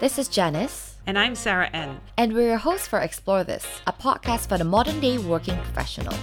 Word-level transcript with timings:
This 0.00 0.18
is 0.18 0.28
Janice, 0.28 0.96
And 1.06 1.18
I'm 1.18 1.34
Sarah-Ann. 1.34 2.00
and 2.18 2.32
we're 2.32 2.48
your 2.48 2.58
hosts 2.58 2.86
for 2.86 2.98
Actsplore 3.00 3.46
This, 3.46 3.66
a 3.86 3.92
podcast 3.92 4.48
for 4.48 4.58
the 4.58 4.64
modern 4.64 5.00
day 5.00 5.18
working 5.18 5.56
professional. 5.58 6.14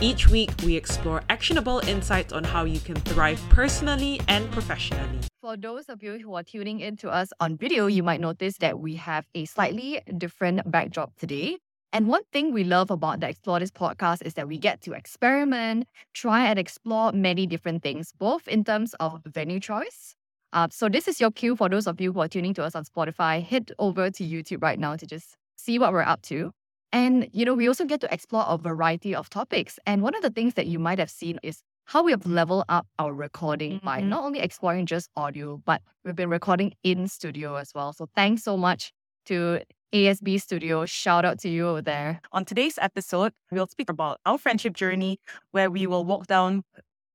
Each 0.00 0.28
week, 0.28 0.50
we 0.64 0.76
explore 0.76 1.22
actionable 1.28 1.80
insights 1.80 2.32
on 2.32 2.44
how 2.44 2.64
you 2.64 2.78
can 2.80 2.94
thrive 2.96 3.40
personally 3.50 4.20
and 4.28 4.50
professionally. 4.52 5.18
For 5.40 5.56
those 5.56 5.86
of 5.88 6.02
you 6.02 6.18
who 6.18 6.34
are 6.34 6.42
tuning 6.44 6.80
in 6.80 6.96
to 6.98 7.10
us 7.10 7.30
on 7.40 7.56
video, 7.56 7.86
you 7.86 8.02
might 8.02 8.20
notice 8.20 8.56
that 8.58 8.78
we 8.78 8.94
have 8.96 9.26
a 9.34 9.44
slightly 9.46 10.00
different 10.16 10.70
backdrop 10.70 11.16
today. 11.16 11.58
And 11.92 12.06
one 12.06 12.22
thing 12.32 12.52
we 12.52 12.64
love 12.64 12.90
about 12.90 13.20
the 13.20 13.26
Actsplore 13.28 13.60
This 13.60 13.70
podcast 13.70 14.24
is 14.24 14.34
that 14.34 14.46
we 14.46 14.58
get 14.58 14.80
to 14.82 14.92
experiment, 14.92 15.88
try 16.14 16.46
and 16.46 16.58
explore 16.58 17.12
many 17.12 17.46
different 17.46 17.82
things, 17.82 18.12
both 18.18 18.46
in 18.46 18.62
terms 18.62 18.94
of 19.00 19.22
venue 19.26 19.58
choice. 19.60 20.14
Uh, 20.52 20.68
so 20.70 20.88
this 20.88 21.06
is 21.08 21.20
your 21.20 21.30
cue 21.30 21.54
for 21.56 21.68
those 21.68 21.86
of 21.86 22.00
you 22.00 22.12
who 22.12 22.20
are 22.20 22.28
tuning 22.28 22.54
to 22.54 22.64
us 22.64 22.74
on 22.74 22.84
Spotify. 22.84 23.42
Head 23.44 23.72
over 23.78 24.10
to 24.10 24.24
YouTube 24.24 24.62
right 24.62 24.78
now 24.78 24.96
to 24.96 25.06
just 25.06 25.36
see 25.56 25.78
what 25.78 25.92
we're 25.92 26.02
up 26.02 26.22
to. 26.22 26.52
And 26.92 27.28
you 27.32 27.44
know, 27.44 27.54
we 27.54 27.68
also 27.68 27.84
get 27.84 28.00
to 28.00 28.12
explore 28.12 28.44
a 28.48 28.56
variety 28.56 29.14
of 29.14 29.28
topics. 29.28 29.78
And 29.86 30.02
one 30.02 30.14
of 30.14 30.22
the 30.22 30.30
things 30.30 30.54
that 30.54 30.66
you 30.66 30.78
might 30.78 30.98
have 30.98 31.10
seen 31.10 31.38
is 31.42 31.60
how 31.84 32.02
we 32.02 32.12
have 32.12 32.26
leveled 32.26 32.64
up 32.68 32.86
our 32.98 33.12
recording 33.12 33.80
by 33.82 34.00
Mhm. 34.00 34.08
not 34.08 34.24
only 34.24 34.40
exploring 34.40 34.86
just 34.86 35.10
audio, 35.16 35.58
but 35.64 35.82
we've 36.04 36.16
been 36.16 36.30
recording 36.30 36.72
in 36.82 37.08
studio 37.08 37.56
as 37.56 37.72
well. 37.74 37.92
So 37.92 38.06
thanks 38.14 38.42
so 38.42 38.56
much 38.56 38.92
to 39.26 39.60
ASB 39.92 40.38
Studio. 40.38 40.84
Shout 40.86 41.24
out 41.24 41.38
to 41.40 41.48
you 41.48 41.66
over 41.68 41.82
there. 41.82 42.20
On 42.32 42.44
today's 42.44 42.78
episode, 42.80 43.32
we'll 43.50 43.66
speak 43.66 43.88
about 43.90 44.18
our 44.26 44.36
friendship 44.38 44.74
journey 44.74 45.18
where 45.50 45.70
we 45.70 45.86
will 45.86 46.04
walk 46.04 46.26
down 46.26 46.62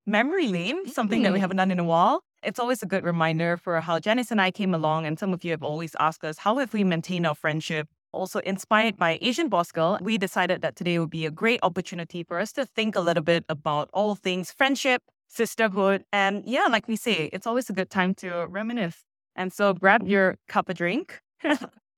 memory 0.05 0.47
lane, 0.47 0.87
something 0.87 1.21
that 1.23 1.31
we 1.31 1.37
Mm. 1.39 1.41
haven't 1.41 1.57
done 1.57 1.71
in 1.71 1.79
a 1.79 1.83
while. 1.83 2.23
It's 2.45 2.59
always 2.59 2.83
a 2.83 2.85
good 2.85 3.03
reminder 3.03 3.57
for 3.57 3.79
how 3.79 3.99
Janice 3.99 4.31
and 4.31 4.41
I 4.41 4.51
came 4.51 4.73
along, 4.73 5.05
and 5.05 5.17
some 5.17 5.33
of 5.33 5.43
you 5.43 5.51
have 5.51 5.63
always 5.63 5.95
asked 5.99 6.25
us, 6.25 6.37
how 6.39 6.57
have 6.57 6.73
we 6.73 6.83
maintained 6.83 7.25
our 7.25 7.35
friendship? 7.35 7.87
Also 8.11 8.39
inspired 8.39 8.97
by 8.97 9.17
Asian 9.21 9.49
Boss 9.49 9.71
Girl, 9.71 9.97
we 10.01 10.17
decided 10.17 10.61
that 10.61 10.75
today 10.75 10.99
would 10.99 11.09
be 11.09 11.25
a 11.25 11.31
great 11.31 11.59
opportunity 11.63 12.23
for 12.23 12.39
us 12.39 12.51
to 12.53 12.65
think 12.65 12.95
a 12.95 12.99
little 12.99 13.23
bit 13.23 13.45
about 13.49 13.89
all 13.93 14.15
things 14.15 14.51
friendship, 14.51 15.01
sisterhood, 15.27 16.03
and 16.11 16.43
yeah, 16.45 16.67
like 16.69 16.87
we 16.87 16.95
say, 16.95 17.29
it's 17.33 17.47
always 17.47 17.69
a 17.69 17.73
good 17.73 17.89
time 17.89 18.13
to 18.15 18.45
reminisce. 18.47 19.03
And 19.35 19.51
so 19.51 19.73
grab 19.73 20.07
your 20.07 20.37
cup 20.47 20.69
of 20.69 20.75
drink. 20.75 21.21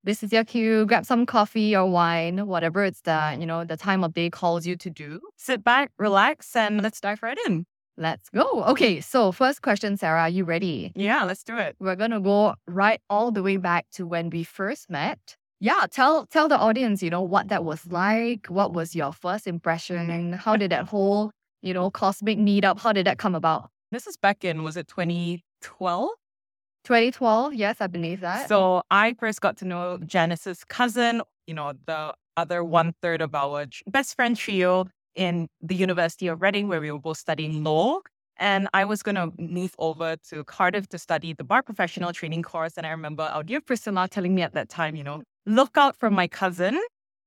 This 0.06 0.22
is 0.22 0.32
your 0.32 0.44
cue. 0.44 0.86
Grab 0.86 1.04
some 1.04 1.26
coffee 1.26 1.74
or 1.74 1.84
wine, 1.84 2.46
whatever 2.46 2.84
it's 2.84 3.00
the, 3.00 3.36
you 3.40 3.44
know, 3.44 3.64
the 3.64 3.76
time 3.76 4.04
of 4.04 4.14
day 4.14 4.30
calls 4.30 4.64
you 4.64 4.76
to 4.76 4.88
do. 4.88 5.18
Sit 5.36 5.64
back, 5.64 5.90
relax, 5.98 6.54
and 6.54 6.80
let's 6.80 7.00
dive 7.00 7.24
right 7.24 7.36
in. 7.48 7.66
Let's 7.98 8.28
go. 8.28 8.62
Okay, 8.64 9.00
so 9.00 9.32
first 9.32 9.62
question, 9.62 9.96
Sarah, 9.96 10.20
are 10.22 10.28
you 10.28 10.44
ready? 10.44 10.92
Yeah, 10.94 11.24
let's 11.24 11.42
do 11.42 11.56
it. 11.56 11.76
We're 11.78 11.96
gonna 11.96 12.20
go 12.20 12.54
right 12.66 13.00
all 13.08 13.30
the 13.30 13.42
way 13.42 13.56
back 13.56 13.86
to 13.94 14.06
when 14.06 14.28
we 14.28 14.44
first 14.44 14.90
met. 14.90 15.36
Yeah, 15.60 15.86
tell 15.90 16.26
tell 16.26 16.48
the 16.48 16.58
audience, 16.58 17.02
you 17.02 17.08
know, 17.08 17.22
what 17.22 17.48
that 17.48 17.64
was 17.64 17.86
like. 17.86 18.48
What 18.48 18.74
was 18.74 18.94
your 18.94 19.12
first 19.12 19.46
impression? 19.46 20.10
and 20.10 20.34
How 20.34 20.56
did 20.56 20.70
that 20.72 20.88
whole, 20.88 21.30
you 21.62 21.72
know, 21.72 21.90
cosmic 21.90 22.38
meetup, 22.38 22.80
how 22.80 22.92
did 22.92 23.06
that 23.06 23.16
come 23.18 23.34
about? 23.34 23.70
This 23.90 24.06
is 24.06 24.16
back 24.18 24.44
in, 24.44 24.62
was 24.62 24.76
it 24.76 24.88
2012? 24.88 26.10
2012, 26.84 27.54
yes, 27.54 27.76
I 27.80 27.86
believe 27.86 28.20
that. 28.20 28.48
So 28.48 28.82
I 28.90 29.14
first 29.18 29.40
got 29.40 29.56
to 29.58 29.64
know 29.64 29.98
Janice's 30.04 30.62
cousin, 30.64 31.22
you 31.46 31.54
know, 31.54 31.72
the 31.86 32.14
other 32.36 32.62
one 32.62 32.92
third 33.02 33.22
of 33.22 33.34
our 33.34 33.66
best 33.86 34.14
friend 34.14 34.36
trio 34.36 34.86
in 35.16 35.48
the 35.60 35.74
University 35.74 36.28
of 36.28 36.42
Reading, 36.42 36.68
where 36.68 36.80
we 36.80 36.92
were 36.92 37.00
both 37.00 37.18
studying 37.18 37.64
law. 37.64 37.98
And 38.38 38.68
I 38.74 38.84
was 38.84 39.02
going 39.02 39.14
to 39.14 39.32
move 39.38 39.74
over 39.78 40.16
to 40.28 40.44
Cardiff 40.44 40.88
to 40.90 40.98
study 40.98 41.32
the 41.32 41.42
bar 41.42 41.62
professional 41.62 42.12
training 42.12 42.42
course. 42.42 42.74
And 42.76 42.86
I 42.86 42.90
remember 42.90 43.22
our 43.22 43.42
dear 43.42 43.62
Priscilla 43.62 44.08
telling 44.08 44.34
me 44.34 44.42
at 44.42 44.52
that 44.52 44.68
time, 44.68 44.94
you 44.94 45.02
know, 45.02 45.22
look 45.46 45.76
out 45.76 45.96
for 45.96 46.10
my 46.10 46.28
cousin 46.28 46.78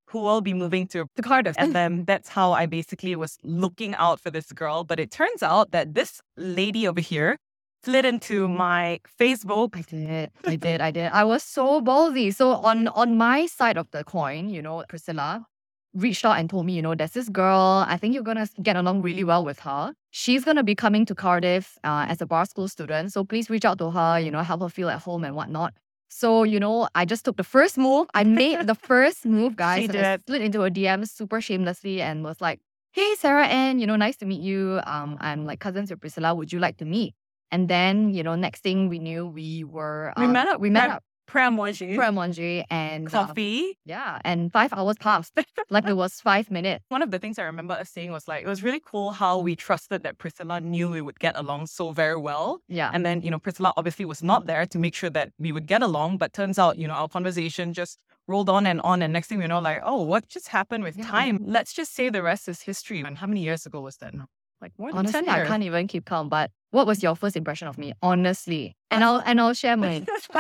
who 0.10 0.20
will 0.20 0.42
be 0.42 0.54
moving 0.54 0.88
to 0.88 1.06
to 1.16 1.22
Cardiff. 1.22 1.56
and 1.58 1.74
then 1.80 2.06
that's 2.06 2.30
how 2.30 2.52
I 2.52 2.66
basically 2.68 3.16
was 3.16 3.38
looking 3.44 3.96
out 3.96 4.20
for 4.20 4.30
this 4.30 4.52
girl. 4.52 4.84
But 4.84 5.00
it 5.00 5.12
turns 5.12 5.42
out 5.42 5.72
that 5.72 5.96
this 5.96 6.22
lady 6.38 6.88
over 6.88 7.02
here 7.02 7.38
slid 7.84 8.06
into 8.06 8.48
my 8.48 9.00
Facebook. 9.20 9.76
I 9.76 9.82
did. 9.82 10.32
I 10.46 10.56
did. 10.56 10.82
I 10.82 10.92
did. 10.92 11.12
I 11.12 11.24
was 11.24 11.44
so 11.44 11.82
ballsy. 11.82 12.34
So 12.34 12.52
on 12.52 12.88
on 12.90 13.18
my 13.18 13.46
side 13.48 13.78
of 13.78 13.90
the 13.92 14.04
coin, 14.04 14.50
you 14.50 14.62
know, 14.62 14.84
Priscilla 14.90 15.46
reached 15.94 16.24
out 16.26 16.38
and 16.38 16.50
told 16.50 16.66
me, 16.66 16.74
you 16.74 16.82
know, 16.82 16.96
there's 16.96 17.12
this 17.12 17.30
girl. 17.30 17.86
I 17.88 17.98
think 17.98 18.14
you're 18.14 18.24
gonna 18.24 18.48
get 18.62 18.76
along 18.76 19.02
really 19.02 19.24
well 19.24 19.44
with 19.44 19.60
her. 19.60 19.94
She's 20.12 20.44
gonna 20.44 20.64
be 20.64 20.76
coming 20.76 21.06
to 21.06 21.16
Cardiff 21.16 21.78
uh, 21.84 22.06
as 22.08 22.22
a 22.22 22.26
bar 22.26 22.46
school 22.46 22.68
student. 22.68 23.12
So 23.12 23.24
please 23.24 23.50
reach 23.50 23.66
out 23.66 23.78
to 23.80 23.92
her. 23.92 24.20
You 24.20 24.32
know, 24.32 24.42
help 24.42 24.62
her 24.62 24.70
feel 24.70 24.90
at 24.90 25.02
home 25.02 25.24
and 25.24 25.36
whatnot. 25.36 25.74
So 26.10 26.44
you 26.44 26.60
know, 26.60 26.88
I 26.96 27.06
just 27.06 27.26
took 27.26 27.38
the 27.38 27.44
first 27.44 27.78
move. 27.78 28.08
I 28.14 28.24
made 28.24 28.68
the 28.68 28.76
first 28.90 29.26
move, 29.26 29.56
guys. 29.56 29.80
She 29.80 29.86
and 29.86 29.98
I 29.98 30.18
did. 30.18 30.26
slid 30.28 30.42
into 30.42 30.64
a 30.64 30.72
DM 30.72 31.08
super 31.08 31.42
shamelessly 31.42 32.02
and 32.02 32.24
was 32.24 32.42
like, 32.42 32.60
"Hey, 32.92 33.16
Sarah 33.16 33.48
Ann, 33.48 33.80
you 33.80 33.88
know, 33.88 33.96
nice 33.96 34.18
to 34.18 34.26
meet 34.26 34.42
you. 34.42 34.80
Um, 34.86 35.18
I'm 35.20 35.46
like 35.46 35.60
cousins 35.60 35.90
with 35.90 36.00
Priscilla. 36.02 36.34
Would 36.36 36.54
you 36.54 36.60
like 36.60 36.78
to 36.78 36.86
meet?" 36.86 37.16
And 37.52 37.68
then, 37.68 38.14
you 38.14 38.22
know, 38.22 38.36
next 38.36 38.62
thing 38.62 38.90
we 38.90 39.00
knew, 39.00 39.26
we 39.26 39.64
were 39.64 40.14
We 40.18 40.26
um, 40.26 40.34
met 40.34 40.48
up. 40.48 40.62
We 40.62 40.70
met 40.70 40.90
up 40.90 41.04
Pramoji. 41.30 41.96
for 41.96 42.64
and 42.70 43.08
uh, 43.08 43.12
Coffee. 43.12 43.78
yeah, 43.86 44.20
and 44.26 44.52
five 44.52 44.74
hours 44.74 44.98
passed. 45.00 45.38
like 45.70 45.88
it 45.88 45.94
was 45.96 46.20
five 46.22 46.50
minutes. 46.52 46.84
One 46.90 47.02
of 47.02 47.12
the 47.12 47.20
things 47.20 47.38
I 47.40 47.44
remember 47.44 47.74
us 47.74 47.90
saying 47.90 48.12
was 48.12 48.28
like, 48.28 48.44
it 48.44 48.48
was 48.48 48.64
really 48.64 48.82
cool 48.86 49.12
how 49.12 49.38
we 49.40 49.56
trusted 49.56 50.04
that 50.04 50.18
Priscilla 50.18 50.60
knew 50.60 50.90
we 50.90 51.02
would 51.02 51.20
get 51.20 51.38
along 51.38 51.68
so 51.68 51.92
very 51.92 52.18
well. 52.18 52.62
Yeah. 52.68 52.90
And 52.94 53.06
then, 53.06 53.22
you 53.22 53.32
know, 53.32 53.40
Priscilla 53.40 53.74
obviously 53.78 54.06
was 54.06 54.24
not 54.24 54.48
there 54.48 54.66
to 54.66 54.78
make 54.80 54.96
sure 54.96 55.10
that 55.12 55.32
we 55.40 55.52
would 55.52 55.68
get 55.68 55.82
along. 55.82 56.18
But 56.18 56.34
turns 56.34 56.58
out, 56.60 56.78
you 56.78 56.88
know, 56.88 56.94
our 56.94 57.08
conversation 57.08 57.74
just 57.74 58.00
rolled 58.28 58.50
on 58.50 58.66
and 58.66 58.82
on. 58.82 59.02
And 59.02 59.14
next 59.14 59.28
thing 59.28 59.40
we 59.40 59.48
know, 59.48 59.60
like, 59.60 59.82
oh, 59.84 60.02
what 60.04 60.28
just 60.28 60.50
happened 60.50 60.84
with 60.84 60.98
Yeah. 60.98 61.06
time? 61.06 61.40
Let's 61.42 61.74
just 61.74 61.94
say 61.94 62.10
the 62.10 62.24
rest 62.24 62.48
is 62.48 62.62
history. 62.62 63.02
And 63.02 63.18
how 63.18 63.28
many 63.28 63.42
years 63.44 63.66
ago 63.66 63.82
was 63.82 63.98
that 63.98 64.14
now? 64.14 64.26
Like 64.62 64.74
more 64.78 64.90
than 64.90 65.00
Honestly, 65.00 65.22
10 65.22 65.30
I 65.30 65.46
can't 65.46 65.64
even 65.64 65.88
keep 65.88 66.06
count. 66.06 66.30
But 66.30 66.52
what 66.72 66.86
was 66.86 67.02
your 67.02 67.16
first 67.16 67.38
impression 67.38 67.68
of 67.68 67.78
me? 67.78 67.94
Honestly, 68.02 68.76
and 68.92 69.04
I'll 69.04 69.22
and 69.26 69.40
I'll 69.40 69.54
share 69.54 69.78
mine. 69.78 70.06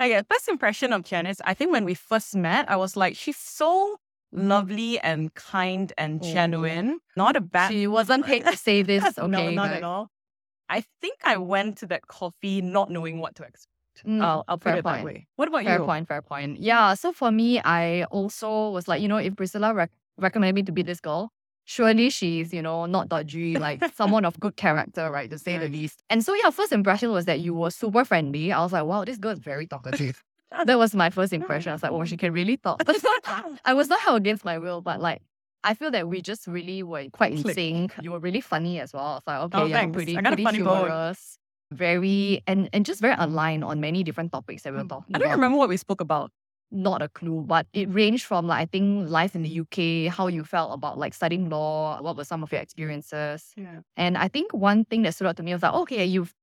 okay, 0.00 0.22
first 0.30 0.48
impression 0.48 0.92
of 0.92 1.04
Janice, 1.04 1.40
I 1.44 1.54
think 1.54 1.72
when 1.72 1.84
we 1.84 1.94
first 1.94 2.34
met, 2.36 2.70
I 2.70 2.76
was 2.76 2.96
like, 2.96 3.16
she's 3.16 3.36
so 3.36 3.96
lovely 4.32 4.98
and 5.00 5.32
kind 5.34 5.92
and 5.98 6.20
Oh. 6.22 6.32
genuine. 6.32 7.00
Not 7.16 7.36
a 7.36 7.40
bad 7.40 7.70
She 7.70 7.86
wasn't 7.86 8.24
paid 8.26 8.44
to 8.46 8.56
say 8.56 8.82
this. 8.82 9.04
Okay, 9.18 9.26
no, 9.28 9.50
not 9.50 9.68
guys. 9.68 9.76
at 9.78 9.84
all. 9.84 10.08
I 10.68 10.84
think 11.02 11.18
I 11.24 11.36
went 11.36 11.78
to 11.78 11.86
that 11.88 12.06
coffee 12.06 12.62
not 12.62 12.90
knowing 12.90 13.18
what 13.18 13.34
to 13.36 13.42
expect. 13.42 13.68
Mm, 14.06 14.22
I'll, 14.22 14.42
I'll 14.48 14.56
put 14.56 14.70
fair 14.70 14.76
it 14.78 14.84
that 14.84 14.94
point. 14.94 15.04
way. 15.04 15.26
What 15.36 15.48
about 15.48 15.64
Fair 15.64 15.72
you? 15.74 15.78
Fair 15.80 15.86
point, 15.86 16.08
fair 16.08 16.22
point. 16.22 16.58
Yeah. 16.60 16.94
So 16.94 17.12
for 17.12 17.30
me, 17.30 17.60
I 17.60 18.04
also 18.04 18.70
was 18.70 18.88
like, 18.88 19.02
you 19.02 19.08
know, 19.08 19.18
if 19.18 19.36
Priscilla 19.36 19.74
rec- 19.74 19.90
recommended 20.16 20.54
me 20.54 20.62
to 20.62 20.72
be 20.72 20.82
this 20.82 20.98
girl, 21.00 21.30
surely 21.64 22.10
she's, 22.10 22.52
you 22.52 22.62
know, 22.62 22.86
not 22.86 23.08
dodgy, 23.08 23.56
like 23.58 23.82
someone 23.94 24.24
of 24.24 24.38
good 24.40 24.56
character, 24.56 25.10
right, 25.10 25.30
to 25.30 25.38
say 25.38 25.58
the 25.58 25.68
least. 25.68 26.02
And 26.10 26.24
so, 26.24 26.34
yeah, 26.34 26.50
first 26.50 26.72
impression 26.72 27.10
was 27.10 27.24
that 27.26 27.40
you 27.40 27.54
were 27.54 27.70
super 27.70 28.04
friendly. 28.04 28.52
I 28.52 28.62
was 28.62 28.72
like, 28.72 28.84
wow, 28.84 29.04
this 29.04 29.18
girl 29.18 29.32
is 29.32 29.38
very 29.38 29.66
talkative. 29.66 30.22
that 30.64 30.78
was 30.78 30.94
my 30.94 31.10
first 31.10 31.32
impression. 31.32 31.70
I 31.70 31.74
was 31.74 31.82
like, 31.82 31.92
oh, 31.92 32.04
she 32.04 32.16
can 32.22 32.32
really 32.32 32.56
talk. 32.56 32.82
I 33.64 33.74
was 33.74 33.88
not 33.88 34.00
held 34.00 34.18
against 34.18 34.44
my 34.44 34.58
will, 34.58 34.80
but 34.80 35.00
like, 35.00 35.22
I 35.64 35.74
feel 35.74 35.92
that 35.92 36.08
we 36.08 36.20
just 36.22 36.46
really 36.48 36.82
were 36.82 37.04
quite 37.12 37.32
in 37.32 37.42
Click. 37.42 37.54
sync. 37.54 37.94
You 38.02 38.12
were 38.12 38.18
really 38.18 38.40
funny 38.40 38.80
as 38.80 38.92
well. 38.92 39.04
I 39.04 39.14
was 39.14 39.22
like, 39.26 39.40
okay, 39.42 39.58
Oh, 39.58 39.66
yeah, 39.66 39.80
thanks. 39.80 39.94
pretty, 39.94 40.16
pretty 40.16 40.44
humorous. 40.44 41.38
Very 41.70 42.42
and 42.46 42.68
and 42.74 42.84
just 42.84 43.00
very 43.00 43.14
aligned 43.16 43.64
on 43.64 43.80
many 43.80 44.02
different 44.02 44.30
topics 44.30 44.62
that 44.64 44.74
we 44.74 44.78
were 44.78 44.84
mm. 44.84 44.90
talking 44.90 45.14
I 45.14 45.18
don't 45.18 45.28
about 45.28 45.36
remember 45.36 45.56
what 45.56 45.70
we 45.70 45.78
spoke 45.78 46.02
about. 46.02 46.30
Not 46.72 47.02
a 47.02 47.08
clue, 47.08 47.42
but 47.46 47.66
it 47.72 47.88
ranged 47.92 48.24
from 48.24 48.46
like 48.48 48.60
I 48.62 48.66
think 48.66 49.08
life 49.10 49.34
in 49.36 49.42
the 49.42 49.48
UK, 49.50 50.06
how 50.06 50.26
you 50.28 50.44
felt 50.44 50.72
about 50.74 50.98
like 50.98 51.14
studying 51.14 51.48
law, 51.50 52.00
what 52.02 52.16
were 52.16 52.24
some 52.24 52.42
of 52.42 52.52
your 52.52 52.60
experiences. 52.62 53.52
Yeah. 53.56 53.80
And 53.96 54.18
I 54.18 54.28
think 54.28 54.52
one 54.52 54.84
thing 54.86 55.02
that 55.02 55.14
stood 55.14 55.28
out 55.28 55.36
to 55.36 55.42
me 55.42 55.52
was 55.52 55.62
like, 55.62 55.74
okay, 55.74 56.04
you've 56.04 56.34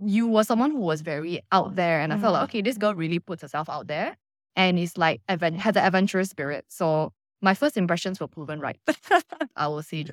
you 0.00 0.28
were 0.28 0.44
someone 0.44 0.72
who 0.72 0.78
was 0.80 1.02
very 1.02 1.40
out 1.52 1.76
there. 1.76 2.00
And 2.00 2.12
I 2.12 2.18
felt 2.18 2.34
like, 2.34 2.42
Mhm. 2.42 2.44
okay, 2.50 2.62
this 2.62 2.78
girl 2.78 2.94
really 2.94 3.18
puts 3.20 3.42
herself 3.42 3.68
out 3.70 3.86
there 3.86 4.16
and 4.56 4.78
is 4.78 4.98
like 4.98 5.22
adven- 5.28 5.56
has 5.58 5.76
an 5.76 5.84
adventurous 5.84 6.30
spirit. 6.30 6.66
So 6.68 7.12
my 7.42 7.54
first 7.54 7.76
impressions 7.76 8.20
were 8.20 8.28
proven 8.28 8.60
right. 8.60 8.78
I 9.56 9.68
will 9.68 9.82
say. 9.82 10.06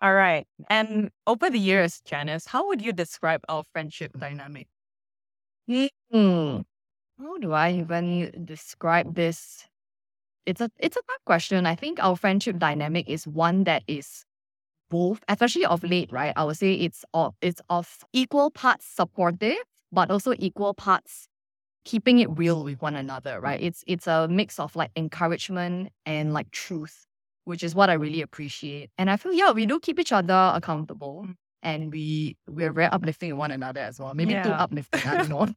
All 0.00 0.14
right. 0.14 0.46
And 0.70 1.10
over 1.26 1.50
the 1.50 1.58
years, 1.58 2.00
Janice, 2.04 2.46
how 2.46 2.66
would 2.68 2.82
you 2.82 2.92
describe 2.92 3.42
our 3.48 3.64
friendship 3.72 4.12
dynamic? 4.18 4.68
Hmm. 6.12 6.60
How 7.18 7.38
do 7.38 7.52
I 7.52 7.72
even 7.72 8.44
describe 8.44 9.14
this? 9.14 9.66
It's 10.46 10.60
a 10.60 10.70
it's 10.78 10.96
a 10.96 11.00
tough 11.08 11.24
question. 11.26 11.66
I 11.66 11.74
think 11.74 11.98
our 12.02 12.16
friendship 12.16 12.58
dynamic 12.58 13.08
is 13.08 13.26
one 13.26 13.64
that 13.64 13.82
is 13.86 14.24
both, 14.90 15.22
especially 15.28 15.66
of 15.66 15.84
late, 15.84 16.12
right? 16.12 16.32
I 16.36 16.44
would 16.44 16.56
say 16.58 16.74
it's 16.74 17.04
of 17.14 17.34
it's 17.42 17.62
of 17.70 18.04
equal 18.12 18.50
parts 18.50 18.86
supportive, 18.86 19.58
but 19.92 20.10
also 20.10 20.34
equal 20.38 20.74
parts 20.74 21.28
keeping 21.84 22.18
it 22.20 22.28
real 22.38 22.64
with 22.64 22.82
one 22.82 22.96
another, 22.96 23.40
right? 23.40 23.62
It's 23.62 23.84
it's 23.86 24.06
a 24.06 24.28
mix 24.28 24.58
of 24.60 24.76
like 24.76 24.90
encouragement 24.96 25.90
and 26.06 26.32
like 26.34 26.50
truth, 26.52 27.06
which 27.44 27.62
is 27.64 27.74
what 27.74 27.90
I 27.90 27.94
really 27.94 28.22
appreciate. 28.22 28.90
And 28.98 29.10
I 29.10 29.16
feel 29.18 29.32
yeah, 29.34 29.52
we 29.52 29.66
do 29.66 29.80
keep 29.80 29.98
each 30.00 30.12
other 30.12 30.52
accountable. 30.54 31.26
And 31.62 31.92
we 31.92 32.36
we're 32.48 32.72
very 32.72 32.88
uplifting 32.88 33.30
to 33.30 33.36
one 33.36 33.50
another 33.52 33.80
as 33.80 33.98
well. 34.00 34.14
Maybe 34.14 34.36
too 34.38 34.54
uplifting, 34.58 35.06
I 35.06 35.16
don't 35.16 35.28
know. 35.28 35.48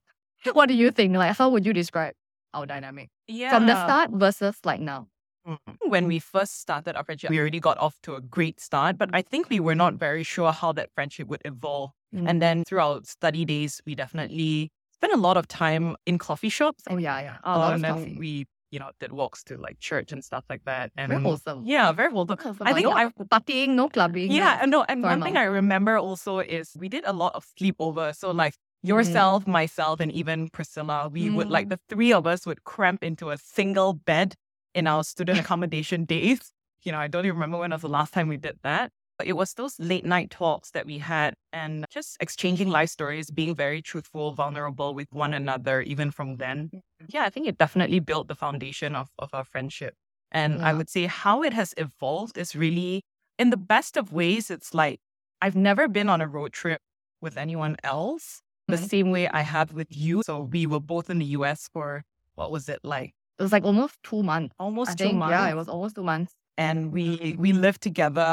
What 0.54 0.68
do 0.68 0.74
you 0.76 0.92
think? 0.92 1.16
Like 1.16 1.36
how 1.38 1.50
would 1.50 1.66
you 1.66 1.74
describe? 1.74 2.14
our 2.54 2.66
dynamic 2.66 3.10
Yeah. 3.28 3.52
from 3.52 3.68
the 3.68 3.76
start 3.76 4.10
versus 4.12 4.56
like 4.64 4.80
now. 4.80 5.08
Mm. 5.48 5.58
When 5.90 6.08
we 6.08 6.18
first 6.18 6.60
started 6.62 6.96
our 6.96 7.04
friendship, 7.04 7.30
we 7.30 7.38
already 7.40 7.60
got 7.60 7.78
off 7.78 7.96
to 8.04 8.16
a 8.16 8.22
great 8.22 8.60
start, 8.60 8.98
but 8.98 9.10
I 9.14 9.22
think 9.22 9.50
we 9.50 9.60
were 9.60 9.76
not 9.76 9.94
very 9.96 10.24
sure 10.24 10.52
how 10.52 10.72
that 10.72 10.90
friendship 10.96 11.28
would 11.28 11.42
evolve. 11.46 11.92
Mm. 12.16 12.28
And 12.30 12.42
then 12.42 12.64
throughout 12.64 13.06
study 13.06 13.46
days, 13.46 13.82
we 13.86 13.94
definitely 13.96 14.72
spent 14.94 15.14
a 15.14 15.18
lot 15.18 15.38
of 15.38 15.48
time 15.48 15.96
in 16.06 16.18
coffee 16.18 16.50
shops. 16.50 16.84
Oh 16.90 16.98
yeah, 16.98 17.20
yeah. 17.20 17.36
Uh, 17.44 17.56
A 17.56 17.58
lot 17.60 17.70
of 17.72 17.76
and 17.76 17.84
then 17.84 17.94
coffee. 17.94 18.16
we, 18.18 18.46
you 18.72 18.80
know, 18.80 18.92
did 19.00 19.12
walks 19.12 19.44
to 19.44 19.58
like 19.58 19.80
church 19.80 20.12
and 20.12 20.24
stuff 20.24 20.46
like 20.50 20.64
that. 20.66 20.92
And 20.98 21.10
Very 21.12 21.22
wholesome. 21.22 21.64
yeah, 21.66 21.92
very 21.92 22.12
wholesome. 22.12 22.38
I 22.62 22.74
think 22.74 22.86
no 22.88 22.94
I 22.94 23.06
partying, 23.10 23.70
no 23.76 23.90
clubbing. 23.90 24.32
Yeah, 24.32 24.58
and 24.62 24.72
no, 24.72 24.84
and 24.88 25.04
Sorry, 25.04 25.14
one 25.16 25.22
thing 25.22 25.38
I 25.38 25.44
remember 25.44 25.98
also 25.98 26.40
is 26.40 26.72
we 26.80 26.90
did 26.90 27.04
a 27.06 27.14
lot 27.14 27.36
of 27.36 27.46
sleepover. 27.60 28.16
So 28.16 28.32
like 28.32 28.56
Mm-hmm. 28.88 28.98
yourself, 28.98 29.48
myself, 29.48 30.00
and 30.00 30.12
even 30.12 30.50
Priscilla, 30.50 31.10
we 31.12 31.30
would 31.30 31.50
like 31.50 31.70
the 31.70 31.80
three 31.90 32.14
of 32.14 32.26
us 32.26 32.46
would 32.46 32.64
cramp 32.64 33.04
into 33.04 33.30
a 33.30 33.38
single 33.38 33.94
bed 33.94 34.36
in 34.74 34.88
our 34.88 35.04
student 35.04 35.40
accommodation 35.44 36.06
days. 36.06 36.52
You 36.84 36.92
know, 36.92 37.00
I 37.00 37.08
don't 37.08 37.26
even 37.26 37.36
remember 37.38 37.58
when 37.60 37.72
was 37.72 37.82
the 37.82 37.90
last 37.90 38.14
time 38.14 38.28
we 38.28 38.38
did 38.38 38.60
that. 38.64 38.92
But 39.18 39.26
it 39.26 39.34
was 39.34 39.56
those 39.56 39.80
late 39.80 40.06
night 40.06 40.30
talks 40.30 40.70
that 40.72 40.86
we 40.86 41.00
had 41.00 41.34
and 41.52 41.86
just 41.90 42.18
exchanging 42.20 42.70
life 42.70 42.90
stories, 42.90 43.32
being 43.32 43.56
very 43.56 43.82
truthful, 43.82 44.32
vulnerable 44.32 44.94
with 44.94 45.08
one 45.12 45.34
another, 45.34 45.82
even 45.82 46.12
from 46.12 46.36
then. 46.36 46.70
Yeah, 47.08 47.24
I 47.24 47.32
think 47.32 47.48
it 47.48 47.58
definitely 47.58 48.00
built 48.00 48.28
the 48.28 48.36
foundation 48.36 48.96
of, 48.96 49.10
of 49.18 49.30
our 49.34 49.44
friendship. 49.44 49.96
And 50.32 50.62
I 50.62 50.74
would 50.74 50.90
say 50.90 51.08
how 51.08 51.42
it 51.42 51.54
has 51.54 51.74
evolved 51.78 52.38
is 52.38 52.56
really 52.56 53.02
in 53.40 53.50
the 53.50 53.58
best 53.58 53.98
of 53.98 54.14
ways. 54.14 54.52
It's 54.52 54.76
like 54.76 55.00
I've 55.42 55.56
never 55.56 55.88
been 55.88 56.10
on 56.10 56.22
a 56.22 56.28
road 56.28 56.54
trip 56.54 56.82
with 57.20 57.38
anyone 57.38 57.78
else 57.84 58.44
the 58.68 58.78
Mhm. 58.78 58.90
same 58.90 59.12
way 59.12 59.28
I 59.30 59.42
have 59.42 59.74
with 59.74 59.88
you. 59.96 60.24
So 60.26 60.42
we 60.42 60.66
were 60.68 60.80
both 60.82 61.10
in 61.10 61.20
the 61.20 61.26
US 61.38 61.70
for 61.74 62.04
what 62.36 62.52
was 62.52 62.68
it 62.70 62.80
like? 62.84 63.14
It 63.40 63.44
was 63.44 63.52
like 63.52 63.64
almost 63.64 63.96
two 64.04 64.24
months. 64.24 64.56
Almost 64.60 64.92
I 64.92 64.96
two 64.96 65.04
think, 65.06 65.18
months. 65.20 65.32
yeah, 65.32 65.48
it 65.50 65.56
was 65.56 65.68
almost 65.68 65.96
two 65.96 66.04
months. 66.04 66.34
and 66.60 66.92
we 66.92 67.36
we 67.38 67.54
lived 67.54 67.82
together. 67.82 68.32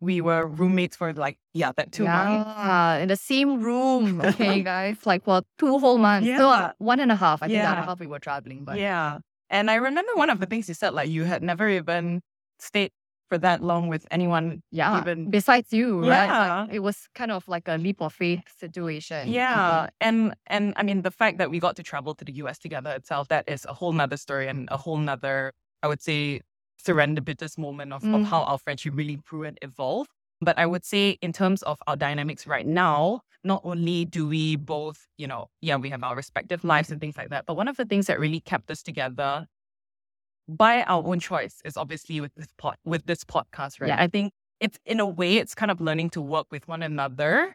We 0.00 0.20
were 0.20 0.46
roommates 0.46 0.96
for 1.00 1.12
like 1.14 1.38
yeah 1.54 1.72
that 1.78 1.92
two 1.92 2.04
months. 2.04 2.44
yeah, 2.44 2.96
in 3.02 3.08
the 3.08 3.16
same 3.16 3.50
room. 3.62 4.20
Okay, 4.20 4.60
guys, 4.72 4.98
like 5.06 5.24
for 5.24 5.40
two 5.58 5.78
whole 5.78 5.96
months. 5.98 6.28
Yeah. 6.28 6.72
one 6.78 7.00
and 7.00 7.10
a 7.10 7.16
half. 7.16 7.42
I 7.42 7.46
think 7.48 7.56
Yeah. 7.64 7.74
half 7.88 7.98
we 8.00 8.06
were 8.06 8.18
traveling, 8.20 8.64
but 8.68 8.76
Yeah, 8.78 9.18
and 9.48 9.70
I 9.70 9.76
remember 9.76 10.12
one 10.14 10.28
of 10.28 10.40
the 10.40 10.46
things 10.46 10.68
you 10.68 10.74
said 10.74 10.92
like 10.92 11.08
you 11.08 11.24
had 11.24 11.42
never 11.42 11.66
even 11.68 12.20
stayed 12.58 12.92
for 13.34 13.38
that 13.38 13.62
long 13.62 13.88
with 13.88 14.06
anyone. 14.10 14.62
yeah. 14.70 15.00
even- 15.00 15.30
besides 15.30 15.72
you, 15.72 16.00
right? 16.00 16.26
Yeah. 16.26 16.62
Like, 16.62 16.72
it 16.74 16.82
was 16.88 17.08
kind 17.14 17.32
of 17.32 17.42
like 17.48 17.66
a 17.68 17.76
leap 17.76 18.00
of 18.00 18.12
faith 18.12 18.42
situation. 18.64 19.28
Yeah, 19.28 19.88
and 20.00 20.34
and 20.46 20.64
I 20.76 20.82
mean 20.88 21.02
the 21.02 21.10
fact 21.10 21.38
that 21.38 21.48
we 21.50 21.58
got 21.66 21.74
to 21.76 21.82
travel 21.82 22.14
to 22.14 22.24
the 22.24 22.34
US 22.44 22.58
together 22.58 22.90
itself 22.90 23.24
that 23.34 23.44
is 23.54 23.64
a 23.64 23.74
whole 23.78 23.92
nother 24.00 24.16
story 24.26 24.46
and 24.52 24.68
a 24.70 24.76
whole 24.76 24.98
nother 25.10 25.52
I 25.82 25.86
would 25.88 26.02
say 26.08 26.40
serendipitous 26.86 27.56
moment 27.58 27.92
of, 27.92 28.02
of 28.04 28.20
Mm. 28.20 28.24
how 28.32 28.42
our 28.50 28.58
friendship 28.58 28.92
really 29.00 29.16
grew 29.28 29.42
and 29.44 29.58
evolved. 29.62 30.10
But 30.40 30.58
I 30.58 30.66
would 30.66 30.84
say 30.84 31.04
in 31.26 31.32
terms 31.32 31.62
of 31.62 31.76
our 31.86 31.96
dynamics 31.96 32.46
right 32.46 32.66
now, 32.66 33.20
not 33.52 33.60
only 33.64 34.04
do 34.04 34.22
we 34.28 34.56
both, 34.56 34.98
you 35.16 35.26
know, 35.26 35.42
yeah, 35.60 35.76
we 35.76 35.88
have 35.90 36.02
our 36.02 36.16
respective 36.16 36.62
lives 36.64 36.90
and 36.90 37.00
things 37.00 37.16
like 37.16 37.30
that, 37.30 37.42
but 37.46 37.54
one 37.56 37.68
of 37.72 37.76
the 37.76 37.84
things 37.90 38.06
that 38.08 38.18
really 38.20 38.40
kept 38.40 38.70
us 38.70 38.82
together 38.82 39.46
by 40.48 40.82
our 40.84 41.02
own 41.06 41.20
choice 41.20 41.60
is 41.64 41.76
obviously 41.76 42.20
with 42.20 42.34
this 42.36 42.48
pod 42.58 42.76
with 42.84 43.06
this 43.06 43.24
podcast, 43.24 43.80
right? 43.80 43.88
Yeah. 43.88 44.00
I 44.02 44.08
think 44.08 44.32
it's 44.60 44.78
in 44.84 45.00
a 45.00 45.06
way 45.06 45.36
it's 45.38 45.54
kind 45.54 45.70
of 45.70 45.80
learning 45.80 46.10
to 46.10 46.20
work 46.20 46.46
with 46.50 46.66
one 46.68 46.82
another. 46.82 47.54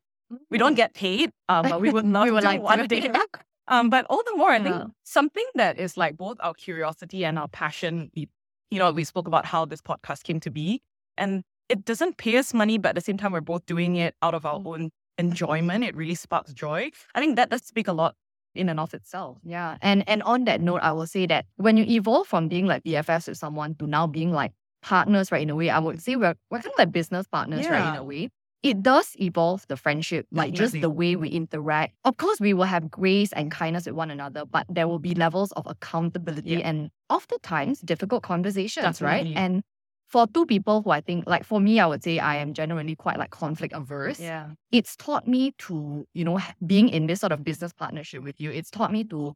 We 0.52 0.58
don't 0.58 0.76
get 0.76 0.94
paid, 0.94 1.32
um, 1.48 1.68
but 1.70 1.82
we 1.82 1.90
would 1.96 2.06
love 2.06 2.26
We 2.26 2.32
would 2.32 2.42
to 2.42 2.48
like 2.48 2.60
to. 2.60 2.64
one 2.64 2.88
day. 2.88 3.12
Um, 3.72 3.92
but 3.92 4.08
all 4.10 4.24
the 4.26 4.36
more, 4.36 4.50
I 4.50 4.58
think 4.64 4.76
Yeah. 4.76 4.86
something 5.04 5.46
that 5.54 5.78
is 5.78 5.96
like 5.96 6.18
both 6.18 6.38
our 6.42 6.56
curiosity 6.56 7.24
and 7.24 7.38
our 7.38 7.48
passion. 7.48 8.10
We, 8.16 8.28
you 8.72 8.80
know, 8.80 8.92
we 8.92 9.04
spoke 9.04 9.28
about 9.28 9.46
how 9.46 9.66
this 9.66 9.80
podcast 9.80 10.24
came 10.24 10.40
to 10.40 10.50
be, 10.50 10.82
and 11.18 11.44
it 11.70 11.86
doesn't 11.86 12.18
pay 12.18 12.38
us 12.38 12.52
money, 12.52 12.80
but 12.80 12.90
at 12.90 12.96
the 12.96 13.02
same 13.02 13.18
time, 13.18 13.32
we're 13.32 13.42
both 13.42 13.68
doing 13.68 13.96
it 13.96 14.16
out 14.24 14.34
of 14.34 14.44
our 14.44 14.60
own 14.66 14.90
enjoyment. 15.20 15.84
It 15.84 15.96
really 15.96 16.16
sparks 16.16 16.52
joy. 16.52 16.90
I 17.14 17.20
think 17.20 17.36
that 17.36 17.52
does 17.52 17.62
speak 17.64 17.88
a 17.88 17.94
lot 17.94 18.16
in 18.56 18.70
and 18.70 18.80
of 18.80 18.94
itself. 18.94 19.38
Yeah. 19.44 19.78
And 19.82 20.08
and 20.08 20.24
on 20.24 20.46
that 20.46 20.62
note, 20.62 20.82
I 20.82 20.92
will 20.92 21.08
say 21.08 21.26
that 21.28 21.46
when 21.58 21.78
you 21.78 21.86
evolve 21.86 22.28
from 22.28 22.48
being 22.48 22.66
like 22.66 22.84
BFFs 22.84 23.28
with 23.28 23.38
someone 23.38 23.76
to 23.76 23.88
now 23.88 24.08
being 24.08 24.32
like 24.32 24.52
partners, 24.82 25.32
right, 25.32 25.42
in 25.42 25.50
a 25.50 25.56
way, 25.56 25.70
I 25.70 25.80
would 25.80 26.02
say 26.02 26.16
we're 26.16 26.36
we're 26.50 26.60
kind 26.60 26.74
of 26.74 26.78
like 26.80 26.92
business 26.92 27.28
partners, 27.28 27.68
right, 27.70 27.90
in 27.90 27.96
a 27.96 28.04
way. 28.04 28.30
It 28.62 28.84
does 28.84 29.16
evolve 29.22 29.66
the 29.70 29.78
friendship, 29.78 30.28
like 30.34 30.52
just 30.54 30.74
the 30.74 30.90
way 30.90 31.16
we 31.16 31.30
interact. 31.30 31.94
Of 32.04 32.18
course, 32.18 32.42
we 32.42 32.54
will 32.54 32.66
have 32.66 32.92
grace 32.92 33.32
and 33.32 33.50
kindness 33.50 33.86
with 33.86 33.96
one 33.96 34.12
another, 34.12 34.44
but 34.44 34.66
there 34.68 34.86
will 34.86 35.00
be 35.00 35.16
levels 35.16 35.54
of 35.54 35.66
accountability 35.66 36.50
Yeah. 36.50 36.68
and 36.68 36.90
oftentimes 37.10 37.80
difficult 37.80 38.22
conversations, 38.24 39.02
right? 39.02 39.32
And 39.34 39.64
for 40.10 40.28
two 40.28 40.46
people 40.46 40.82
who 40.84 40.92
I 40.92 41.02
think, 41.02 41.26
like 41.28 41.44
for 41.46 41.60
me, 41.60 41.80
I 41.80 41.86
would 41.88 42.04
say 42.04 42.20
I 42.20 42.36
am 42.38 42.54
generally 42.54 42.96
quite 42.96 43.20
like 43.20 43.32
conflict 43.32 43.74
averse 43.76 44.20
Yeah. 44.20 44.54
it's 44.72 44.96
taught 44.96 45.28
me 45.28 45.54
to, 45.60 46.06
you 46.14 46.24
know, 46.26 46.40
being 46.66 46.90
in 46.90 47.08
this 47.08 47.20
sort 47.22 47.32
of 47.32 47.44
business 47.44 47.74
partnership 47.74 48.24
with 48.24 48.40
you, 48.40 48.52
it's 48.52 48.70
taught 48.70 48.92
me 48.92 49.04
to 49.06 49.34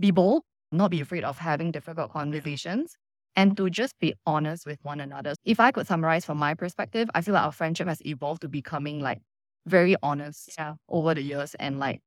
be 0.00 0.10
bold, 0.10 0.42
not 0.72 0.90
be 0.90 1.00
afraid 1.00 1.24
of 1.24 1.38
having 1.38 1.70
difficult 1.72 2.12
conversations, 2.12 2.96
and 3.36 3.56
to 3.56 3.70
just 3.70 3.98
be 4.00 4.14
honest 4.26 4.66
with 4.66 4.78
one 4.82 5.00
another. 5.00 5.34
If 5.44 5.60
I 5.60 5.70
could 5.72 5.86
summarize 5.86 6.24
from 6.24 6.38
my 6.38 6.54
perspective, 6.54 7.08
I 7.14 7.20
feel 7.22 7.34
like 7.34 7.44
our 7.44 7.52
friendship 7.52 7.88
has 7.88 8.04
evolved 8.06 8.42
to 8.42 8.48
becoming 8.48 9.00
like 9.00 9.20
very 9.66 9.96
honest 10.02 10.50
Yeah. 10.58 10.74
over 10.88 11.14
the 11.14 11.22
years 11.22 11.54
and 11.56 11.78
like 11.78 12.00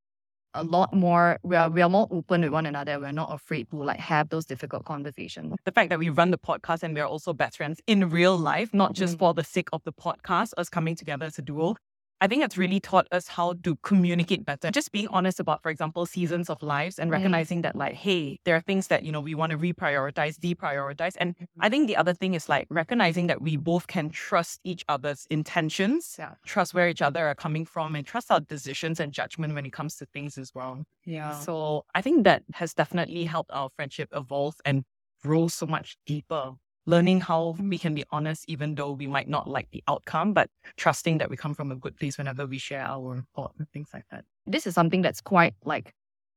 a 0.57 0.63
lot 0.63 0.91
more 0.93 1.37
we 1.43 1.55
are 1.55 1.69
we 1.69 1.81
are 1.81 1.89
more 1.89 2.07
open 2.11 2.41
with 2.41 2.51
one 2.51 2.65
another. 2.65 2.99
We're 2.99 3.11
not 3.11 3.31
afraid 3.33 3.69
to 3.69 3.77
like 3.77 3.99
have 3.99 4.29
those 4.29 4.45
difficult 4.45 4.85
conversations. 4.85 5.55
The 5.65 5.71
fact 5.71 5.89
that 5.91 5.99
we 5.99 6.09
run 6.09 6.31
the 6.31 6.37
podcast 6.37 6.81
and 6.83 6.93
we're 6.95 7.05
also 7.05 7.31
best 7.31 7.57
friends 7.57 7.79
in 7.85 8.09
real 8.09 8.35
life, 8.37 8.73
not 8.73 8.93
just 8.93 9.15
Mhm. 9.15 9.19
for 9.19 9.33
the 9.35 9.43
sake 9.43 9.69
of 9.71 9.83
the 9.83 9.93
podcast, 9.93 10.53
us 10.57 10.67
coming 10.69 10.95
together 10.95 11.25
as 11.25 11.37
a 11.37 11.41
duo. 11.43 11.75
I 12.19 12.27
think 12.27 12.43
it's 12.43 12.57
really 12.57 12.79
taught 12.79 13.07
us 13.11 13.27
how 13.27 13.53
to 13.63 13.75
communicate 13.83 14.45
better. 14.45 14.71
Just 14.71 14.91
being 14.91 15.07
honest 15.09 15.39
about, 15.39 15.61
for 15.61 15.69
example, 15.69 16.05
seasons 16.05 16.49
of 16.49 16.61
lives 16.63 16.97
and 16.97 17.11
recognizing 17.11 17.61
that, 17.61 17.75
like, 17.75 17.93
hey, 17.93 18.39
there 18.43 18.55
are 18.55 18.61
things 18.61 18.87
that, 18.87 19.03
you 19.03 19.11
know, 19.11 19.21
we 19.21 19.35
want 19.35 19.51
to 19.51 19.57
reprioritize, 19.57 20.37
deprioritize. 20.39 21.15
And 21.19 21.35
mm-hmm. 21.35 21.45
I 21.59 21.69
think 21.69 21.87
the 21.87 21.95
other 21.95 22.13
thing 22.13 22.33
is 22.33 22.49
like 22.49 22.67
recognizing 22.69 23.27
that 23.27 23.41
we 23.41 23.55
both 23.55 23.87
can 23.87 24.09
trust 24.09 24.59
each 24.63 24.83
other's 24.89 25.27
intentions, 25.29 26.15
Yeah. 26.17 26.33
trust 26.45 26.73
where 26.73 26.89
each 26.89 27.01
other 27.01 27.27
are 27.27 27.35
coming 27.35 27.65
from, 27.65 27.95
and 27.95 28.05
trust 28.05 28.31
our 28.31 28.39
decisions 28.39 28.99
and 28.99 29.11
judgment 29.13 29.53
when 29.53 29.65
it 29.65 29.73
comes 29.73 29.95
to 29.97 30.05
things 30.07 30.37
as 30.37 30.51
well. 30.55 30.83
Yeah. 31.05 31.39
So 31.39 31.85
I 31.93 32.01
think 32.01 32.23
that 32.23 32.43
has 32.53 32.73
definitely 32.73 33.25
helped 33.25 33.51
our 33.53 33.69
friendship 33.75 34.09
evolve 34.11 34.55
and 34.65 34.83
grow 35.23 35.47
so 35.47 35.65
much 35.65 35.97
deeper. 36.05 36.53
Learning 36.87 37.19
how 37.21 37.55
we 37.59 37.77
can 37.77 37.93
be 37.93 38.03
honest, 38.11 38.45
even 38.47 38.75
though 38.75 38.93
we 38.93 39.07
might 39.07 39.27
not 39.27 39.47
like 39.47 39.69
the 39.71 39.83
outcome, 39.87 40.33
but 40.33 40.49
trusting 40.77 41.17
that 41.19 41.29
we 41.29 41.37
come 41.37 41.53
from 41.53 41.71
a 41.71 41.75
good 41.75 41.97
place 41.97 42.17
whenever 42.17 42.45
we 42.47 42.57
share 42.57 42.81
our 42.85 43.23
thoughts 43.35 43.59
and 43.59 43.69
things 43.71 43.89
like 43.93 44.05
that. 44.09 44.25
this 44.45 44.65
is 44.65 44.73
something 44.73 45.01
that's 45.01 45.21
quite 45.21 45.53
like 45.65 45.93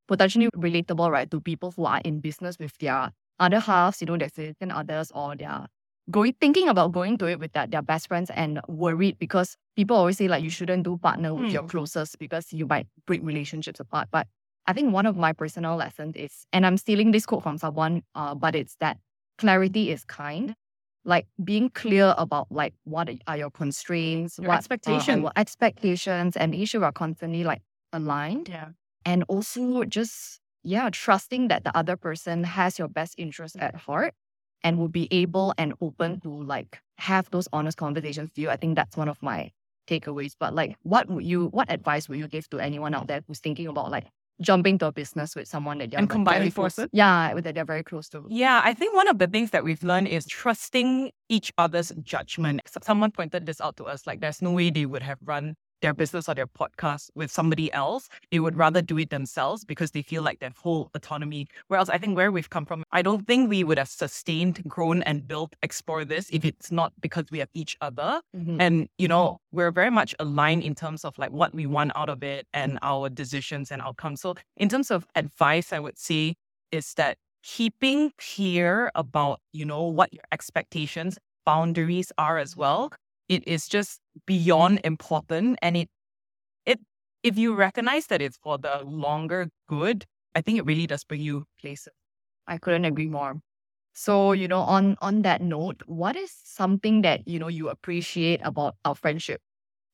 potentially 0.08 0.48
relatable, 0.56 1.10
right, 1.10 1.30
to 1.30 1.40
people 1.40 1.72
who 1.76 1.84
are 1.84 2.00
in 2.04 2.20
business 2.20 2.58
with 2.58 2.76
their 2.78 3.12
other 3.38 3.60
halves, 3.60 4.00
you 4.00 4.06
know, 4.06 4.16
their 4.16 4.28
significant 4.28 4.72
others 4.72 5.12
or 5.14 5.36
their 5.36 5.66
going 6.10 6.34
thinking 6.40 6.68
about 6.68 6.92
going 6.92 7.16
to 7.18 7.26
it 7.26 7.38
with 7.38 7.52
their, 7.52 7.66
their 7.68 7.82
best 7.82 8.08
friends 8.08 8.30
and 8.30 8.60
worried 8.68 9.18
because 9.18 9.56
people 9.76 9.96
always 9.96 10.18
say 10.18 10.26
like 10.26 10.42
you 10.42 10.50
shouldn't 10.50 10.82
do 10.82 10.98
partner 10.98 11.34
with 11.34 11.52
your 11.52 11.62
Mm. 11.62 11.68
closest 11.68 12.18
because 12.18 12.52
you 12.52 12.66
might 12.66 12.86
break 13.06 13.20
relationships 13.22 13.78
apart. 13.78 14.08
But 14.10 14.26
I 14.66 14.72
think 14.72 14.92
one 14.92 15.06
of 15.06 15.16
my 15.16 15.32
personal 15.32 15.76
lessons 15.76 16.16
is, 16.16 16.46
and 16.52 16.66
I'm 16.66 16.76
stealing 16.76 17.12
this 17.12 17.26
quote 17.26 17.42
from 17.44 17.58
someone, 17.58 18.02
uh, 18.16 18.34
but 18.34 18.56
it's 18.56 18.76
that 18.80 18.98
clarity 19.40 19.90
is 19.90 20.04
kind. 20.04 20.54
Like 21.04 21.26
being 21.42 21.70
clear 21.70 22.14
about 22.18 22.46
like 22.50 22.74
what 22.84 23.08
are 23.26 23.36
your 23.42 23.50
constraints, 23.50 24.38
Your 24.38 24.48
what 24.48 24.58
expectations. 24.58 25.24
Uh, 25.24 25.26
our 25.28 25.32
expectations, 25.36 26.36
and 26.36 26.48
sure 26.68 26.82
we're 26.82 26.92
constantly 26.92 27.42
like 27.42 27.62
aligned 27.92 28.48
Yeah. 28.48 28.68
and 29.10 29.24
also 29.28 29.84
just 29.84 30.40
yeah 30.62 30.90
trusting 30.92 31.48
that 31.48 31.64
the 31.64 31.74
other 31.80 31.96
person 31.96 32.44
has 32.44 32.78
your 32.78 32.88
best 32.98 33.14
interest 33.18 33.56
at 33.66 33.74
heart 33.74 34.12
and 34.62 34.78
will 34.78 34.92
be 35.00 35.08
able 35.10 35.54
and 35.56 35.72
open 35.80 36.20
to 36.20 36.28
like 36.28 36.78
have 36.98 37.24
those 37.30 37.48
honest 37.52 37.76
conversations 37.78 38.28
with 38.30 38.38
you 38.42 38.48
i 38.50 38.56
think 38.60 38.76
that's 38.76 38.96
one 39.02 39.08
of 39.08 39.18
my 39.30 39.50
takeaways 39.88 40.34
but 40.38 40.54
like 40.54 40.76
what 40.92 41.08
would 41.08 41.24
you 41.24 41.46
what 41.56 41.66
advice 41.72 42.08
would 42.08 42.18
you 42.22 42.28
give 42.28 42.46
to 42.50 42.58
anyone 42.60 42.94
out 42.94 43.06
there 43.08 43.22
who's 43.26 43.40
thinking 43.40 43.66
about 43.66 43.90
like 43.90 44.06
jumping 44.40 44.78
to 44.78 44.86
a 44.86 44.92
business 44.92 45.36
with 45.36 45.46
someone 45.48 45.78
that 45.78 45.90
they're 45.90 45.98
And 45.98 46.08
like, 46.08 46.12
combining 46.12 46.40
very 46.40 46.50
close- 46.50 46.74
forces? 46.76 46.90
yeah 46.92 47.34
that 47.34 47.54
they're 47.54 47.64
very 47.64 47.82
close 47.82 48.08
to 48.10 48.26
Yeah, 48.28 48.60
I 48.64 48.74
think 48.74 48.94
one 48.94 49.08
of 49.08 49.18
the 49.18 49.26
things 49.26 49.50
that 49.50 49.64
we've 49.64 49.82
learned 49.82 50.08
is 50.08 50.26
trusting 50.26 51.10
each 51.28 51.52
other's 51.58 51.92
judgment. 52.02 52.60
Someone 52.82 53.10
pointed 53.10 53.46
this 53.46 53.60
out 53.60 53.76
to 53.76 53.84
us 53.84 54.06
like, 54.06 54.20
there's 54.20 54.40
no 54.42 54.52
way 54.52 54.70
they 54.70 54.86
would 54.86 55.02
have 55.02 55.18
run 55.24 55.54
their 55.82 55.94
business 55.94 56.28
or 56.28 56.34
their 56.34 56.46
podcast 56.46 57.10
with 57.14 57.30
somebody 57.30 57.72
else. 57.72 58.08
They 58.30 58.40
would 58.40 58.56
rather 58.56 58.82
do 58.82 58.98
it 58.98 59.10
themselves 59.10 59.64
because 59.64 59.90
they 59.92 60.02
feel 60.02 60.22
like 60.22 60.40
they 60.40 60.46
have 60.46 60.56
full 60.56 60.90
autonomy. 60.94 61.46
Whereas 61.68 61.90
I 61.90 61.98
think 61.98 62.16
where 62.16 62.30
we've 62.32 62.50
come 62.50 62.66
from, 62.66 62.84
I 62.92 63.02
don't 63.02 63.26
think 63.26 63.48
we 63.48 63.64
would 63.64 63.78
have 63.78 63.88
sustained, 63.88 64.62
grown, 64.68 65.02
and 65.02 65.26
built 65.26 65.54
Actsplore 65.64 66.06
this 66.06 66.28
if 66.30 66.44
it's 66.44 66.70
not 66.70 66.92
because 67.00 67.26
we 67.30 67.38
have 67.38 67.48
each 67.54 67.76
other. 67.80 68.20
Mhm. 68.36 68.60
And, 68.60 68.88
you 68.98 69.08
know, 69.08 69.38
we're 69.52 69.70
very 69.70 69.90
much 69.90 70.14
aligned 70.18 70.62
in 70.62 70.74
terms 70.74 71.04
of 71.04 71.16
like 71.18 71.30
what 71.30 71.54
we 71.54 71.66
want 71.66 71.92
out 71.96 72.08
of 72.08 72.22
it 72.22 72.46
and 72.52 72.78
our 72.82 73.08
decisions 73.08 73.70
and 73.70 73.82
outcomes. 73.82 74.20
So, 74.20 74.34
in 74.56 74.68
terms 74.68 74.90
of 74.90 75.06
advice, 75.14 75.72
I 75.72 75.78
would 75.78 75.98
say 75.98 76.34
is 76.70 76.94
that 76.94 77.16
keeping 77.42 78.12
clear 78.18 78.90
about, 78.94 79.40
you 79.52 79.64
know, 79.64 79.82
what 79.84 80.12
your 80.12 80.24
expectations, 80.30 81.18
boundaries 81.46 82.12
are 82.18 82.38
as 82.38 82.56
well, 82.56 82.92
it 83.30 83.46
is 83.46 83.68
just 83.68 84.00
mm. 84.00 84.20
beyond 84.26 84.80
important. 84.84 85.58
And 85.62 85.76
it, 85.76 85.88
it, 86.66 86.80
if 87.22 87.38
you 87.38 87.54
recognize 87.54 88.08
that 88.08 88.20
it's 88.20 88.36
for 88.36 88.58
the 88.58 88.82
longer 88.84 89.48
good, 89.68 90.04
I 90.34 90.42
think 90.42 90.58
it 90.58 90.66
really 90.66 90.86
does 90.86 91.04
bring 91.04 91.22
you 91.22 91.44
places. 91.60 91.94
I 92.46 92.58
couldn't 92.58 92.84
agree 92.84 93.08
more. 93.08 93.40
So, 93.92 94.32
you 94.32 94.48
know, 94.48 94.60
on 94.60 94.96
on 95.00 95.22
that 95.22 95.42
note, 95.42 95.82
what 95.86 96.16
is 96.16 96.32
something 96.44 97.02
that, 97.02 97.26
you 97.26 97.38
know, 97.38 97.48
you 97.48 97.68
appreciate 97.68 98.40
about 98.44 98.74
our 98.84 98.94
friendship? 98.94 99.40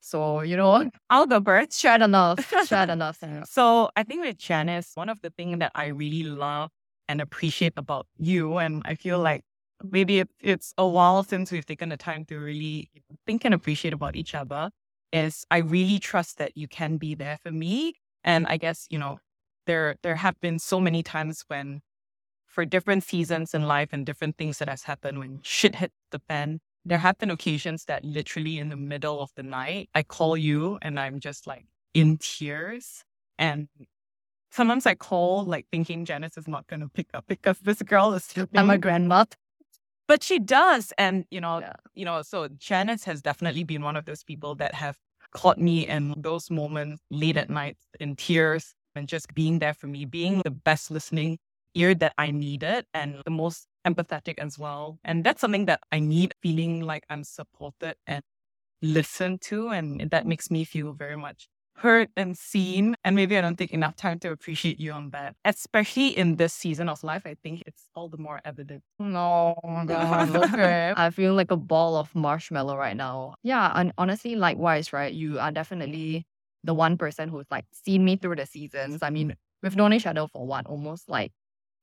So, 0.01 0.43
you 0.43 0.57
know, 0.57 0.91
I'll 1.11 1.27
go 1.27 1.41
first. 1.43 1.79
share 1.79 2.01
enough. 2.01 2.39
Share 2.69 2.89
enough. 2.89 3.19
So 3.45 3.91
I 3.97 4.05
think 4.05 4.23
with 4.23 4.39
Janice, 4.39 4.93
one 4.95 5.09
of 5.09 5.21
the 5.21 5.31
things 5.31 5.59
that 5.59 5.73
I 5.75 5.87
really 5.87 6.23
love 6.23 6.71
and 7.09 7.21
appreciate 7.21 7.73
about 7.77 8.07
you, 8.17 8.59
and 8.59 8.83
I 8.85 8.95
feel 8.95 9.19
like 9.19 9.43
maybe 9.83 10.21
it, 10.21 10.29
it's 10.41 10.73
a 10.79 10.87
while 10.87 11.23
since 11.23 11.53
we've 11.53 11.67
taken 11.67 11.89
the 11.89 11.97
time 11.97 12.25
to 12.27 12.39
really 12.39 12.91
think 13.27 13.45
and 13.45 13.55
appreciate 13.55 13.95
about 13.95 14.17
each 14.17 14.35
other, 14.35 14.71
is 15.13 15.45
I 15.51 15.59
really 15.59 15.99
trust 15.99 16.39
that 16.39 16.57
you 16.57 16.69
can 16.69 16.97
be 16.97 17.15
there 17.15 17.39
for 17.43 17.51
me. 17.51 17.95
And 18.25 18.47
I 18.47 18.57
guess, 18.57 18.87
you 18.91 18.99
know, 18.99 19.19
there 19.67 19.97
there 20.03 20.17
have 20.17 20.41
been 20.41 20.59
so 20.59 20.81
many 20.81 21.03
times 21.03 21.45
when 21.49 21.81
for 22.47 22.65
different 22.65 23.05
seasons 23.05 23.53
in 23.55 23.63
life 23.63 23.91
and 23.93 24.07
different 24.07 24.39
things 24.39 24.59
that 24.59 24.69
has 24.69 24.85
happened 24.85 25.19
when 25.19 25.41
shit 25.43 25.77
hit 25.77 25.93
the 26.11 26.21
fan, 26.29 26.61
there 26.85 26.99
have 26.99 27.19
been 27.19 27.31
occasions 27.31 27.85
that 27.85 28.05
literally 28.05 28.59
in 28.59 28.69
the 28.69 28.77
middle 28.77 29.21
of 29.21 29.31
the 29.37 29.43
night, 29.43 29.91
I 29.95 30.03
call 30.03 30.37
you 30.37 30.79
and 30.81 30.99
I'm 30.99 31.21
just 31.21 31.47
like 31.47 31.67
in 31.93 32.17
tears. 32.19 33.05
And 33.39 33.69
sometimes 34.51 34.87
I 34.87 34.95
call 34.95 35.45
like 35.45 35.67
thinking 35.71 36.05
Janice 36.05 36.39
is 36.39 36.49
not 36.49 36.67
going 36.67 36.81
to 36.81 36.89
pick 36.89 37.09
up 37.13 37.25
because 37.27 37.59
this 37.59 37.83
girl 37.83 38.15
is 38.15 38.25
sleeping. 38.25 38.59
I'm 38.59 38.71
a 38.71 38.79
grandma. 38.79 39.25
But 40.09 40.23
she 40.23 40.39
does. 40.39 40.93
And, 40.99 41.25
you 41.31 41.41
know, 41.41 41.61
Yeah. 41.61 41.73
you 41.95 42.05
know, 42.05 42.23
so 42.23 42.49
Janice 42.49 43.05
has 43.05 43.23
definitely 43.23 43.65
been 43.65 43.83
one 43.83 43.97
of 43.97 44.05
those 44.05 44.23
people 44.23 44.55
that 44.57 44.75
have 44.75 44.97
caught 45.33 45.59
me 45.59 45.87
in 45.87 46.15
those 46.17 46.51
moments 46.51 47.03
late 47.11 47.37
at 47.37 47.51
night 47.51 47.77
in 48.01 48.17
tears 48.17 48.75
and 48.95 49.09
just 49.09 49.35
being 49.35 49.59
there 49.59 49.75
for 49.75 49.87
me, 49.89 50.05
being 50.05 50.41
the 50.43 50.51
best 50.51 50.91
listening 50.91 51.39
ear 51.75 51.95
that 51.95 52.15
I 52.17 52.31
needed 52.31 52.87
and 52.95 53.21
the 53.25 53.31
most 53.31 53.67
empathetic 53.87 54.39
as 54.39 54.59
well. 54.59 54.99
And 55.05 55.25
that's 55.25 55.41
something 55.41 55.67
that 55.67 55.81
I 55.93 55.99
need, 56.01 56.35
feeling 56.41 56.81
like 56.83 57.05
I'm 57.11 57.25
supported 57.25 57.97
and 58.07 58.23
listened 58.83 59.41
to. 59.43 59.71
And 59.71 60.11
that 60.11 60.27
makes 60.27 60.51
me 60.51 60.65
feel 60.65 60.93
very 60.93 61.17
much 61.17 61.49
heard 61.77 62.09
and 62.17 62.37
seen. 62.37 62.97
And 63.05 63.17
maybe 63.17 63.37
I 63.37 63.41
don't 63.41 63.57
take 63.57 63.73
enough 63.73 63.97
time 63.97 64.19
to 64.21 64.31
appreciate 64.31 64.81
you 64.81 64.93
on 64.93 65.11
that. 65.11 65.37
Especially 65.45 66.09
in 66.17 66.37
this 66.37 66.53
season 66.53 66.89
of 66.89 67.03
life, 67.05 67.23
I 67.27 67.37
think 67.43 67.63
it's 67.67 67.85
all 67.95 68.09
the 68.09 68.19
more 68.19 68.41
evident. 68.45 68.83
No, 68.99 69.55
God, 69.87 70.35
okay. 70.37 70.93
I 70.97 71.11
feel 71.11 71.35
like 71.35 71.51
a 71.51 71.57
ball 71.57 71.97
of 71.97 72.15
marshmallow 72.15 72.77
right 72.77 72.97
now. 72.97 73.35
Yeah, 73.43 73.73
and 73.75 73.93
honestly, 73.99 74.37
likewise, 74.37 74.93
right? 74.93 75.13
You 75.13 75.39
are 75.39 75.53
definitely 75.53 76.27
the 76.65 76.75
one 76.75 76.97
person 76.97 77.29
who's 77.29 77.47
like 77.51 77.65
seen 77.73 78.05
me 78.05 78.17
through 78.17 78.37
the 78.37 78.47
seasons. 78.47 79.03
I 79.03 79.11
mean, 79.11 79.35
we've 79.63 79.77
known 79.77 79.93
each 79.93 80.07
other 80.07 80.27
for 80.27 80.47
what, 80.47 80.67
almost 80.67 81.09
like 81.09 81.33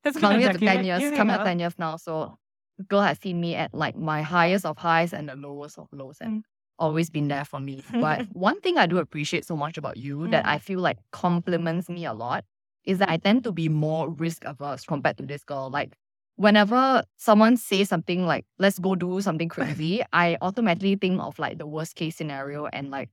That's 0.04 0.18
coming 0.20 0.44
up 0.46 0.54
to 0.54 0.60
10 0.60 0.66
decade. 0.66 0.86
years, 0.86 1.02
Yeah, 1.02 1.16
coming 1.16 1.36
up 1.36 1.46
10 1.46 1.60
years 1.60 1.74
now. 1.78 1.98
So 1.98 2.38
the 2.78 2.84
girl 2.84 3.02
has 3.02 3.20
seen 3.20 3.40
me 3.40 3.56
at 3.56 3.74
like 3.74 3.96
my 3.96 4.22
highest 4.22 4.66
of 4.66 4.78
highs 4.78 5.14
and 5.14 5.30
the 5.30 5.36
lowest 5.36 5.78
of 5.78 5.88
lows 5.92 6.18
and 6.20 6.40
mm. 6.40 6.44
Always 6.80 7.10
been 7.10 7.28
there 7.28 7.46
for 7.46 7.60
me. 7.60 7.84
But 7.92 8.28
one 8.34 8.60
thing 8.62 8.78
I 8.78 8.86
do 8.86 8.98
appreciate 8.98 9.46
so 9.46 9.56
much 9.56 9.78
about 9.78 9.98
you 9.98 10.28
that 10.30 10.46
I 10.46 10.58
mm. 10.58 10.62
feel 10.62 10.80
like 10.80 10.98
compliments 11.12 11.90
me 11.90 12.06
a 12.06 12.14
lot 12.14 12.46
is 12.86 12.98
that 13.00 13.10
I 13.10 13.18
tend 13.18 13.44
to 13.46 13.52
be 13.52 13.70
more 13.70 14.10
risk 14.10 14.44
averse 14.46 14.84
compared 14.84 15.18
to 15.18 15.26
this 15.26 15.44
girl. 15.44 15.70
Like 15.70 15.96
whenever 16.36 17.04
someone 17.18 17.58
says 17.58 17.90
something 17.90 18.26
like, 18.26 18.46
let's 18.60 18.80
go 18.80 18.96
do 18.96 19.22
something 19.22 19.50
crazy, 19.50 20.04
I 20.14 20.38
automatically 20.42 20.96
think 20.96 21.22
of 21.22 21.40
like 21.40 21.58
the 21.58 21.68
worst 21.68 21.96
case 21.96 22.16
scenario 22.16 22.68
and 22.68 22.92
like 22.92 23.10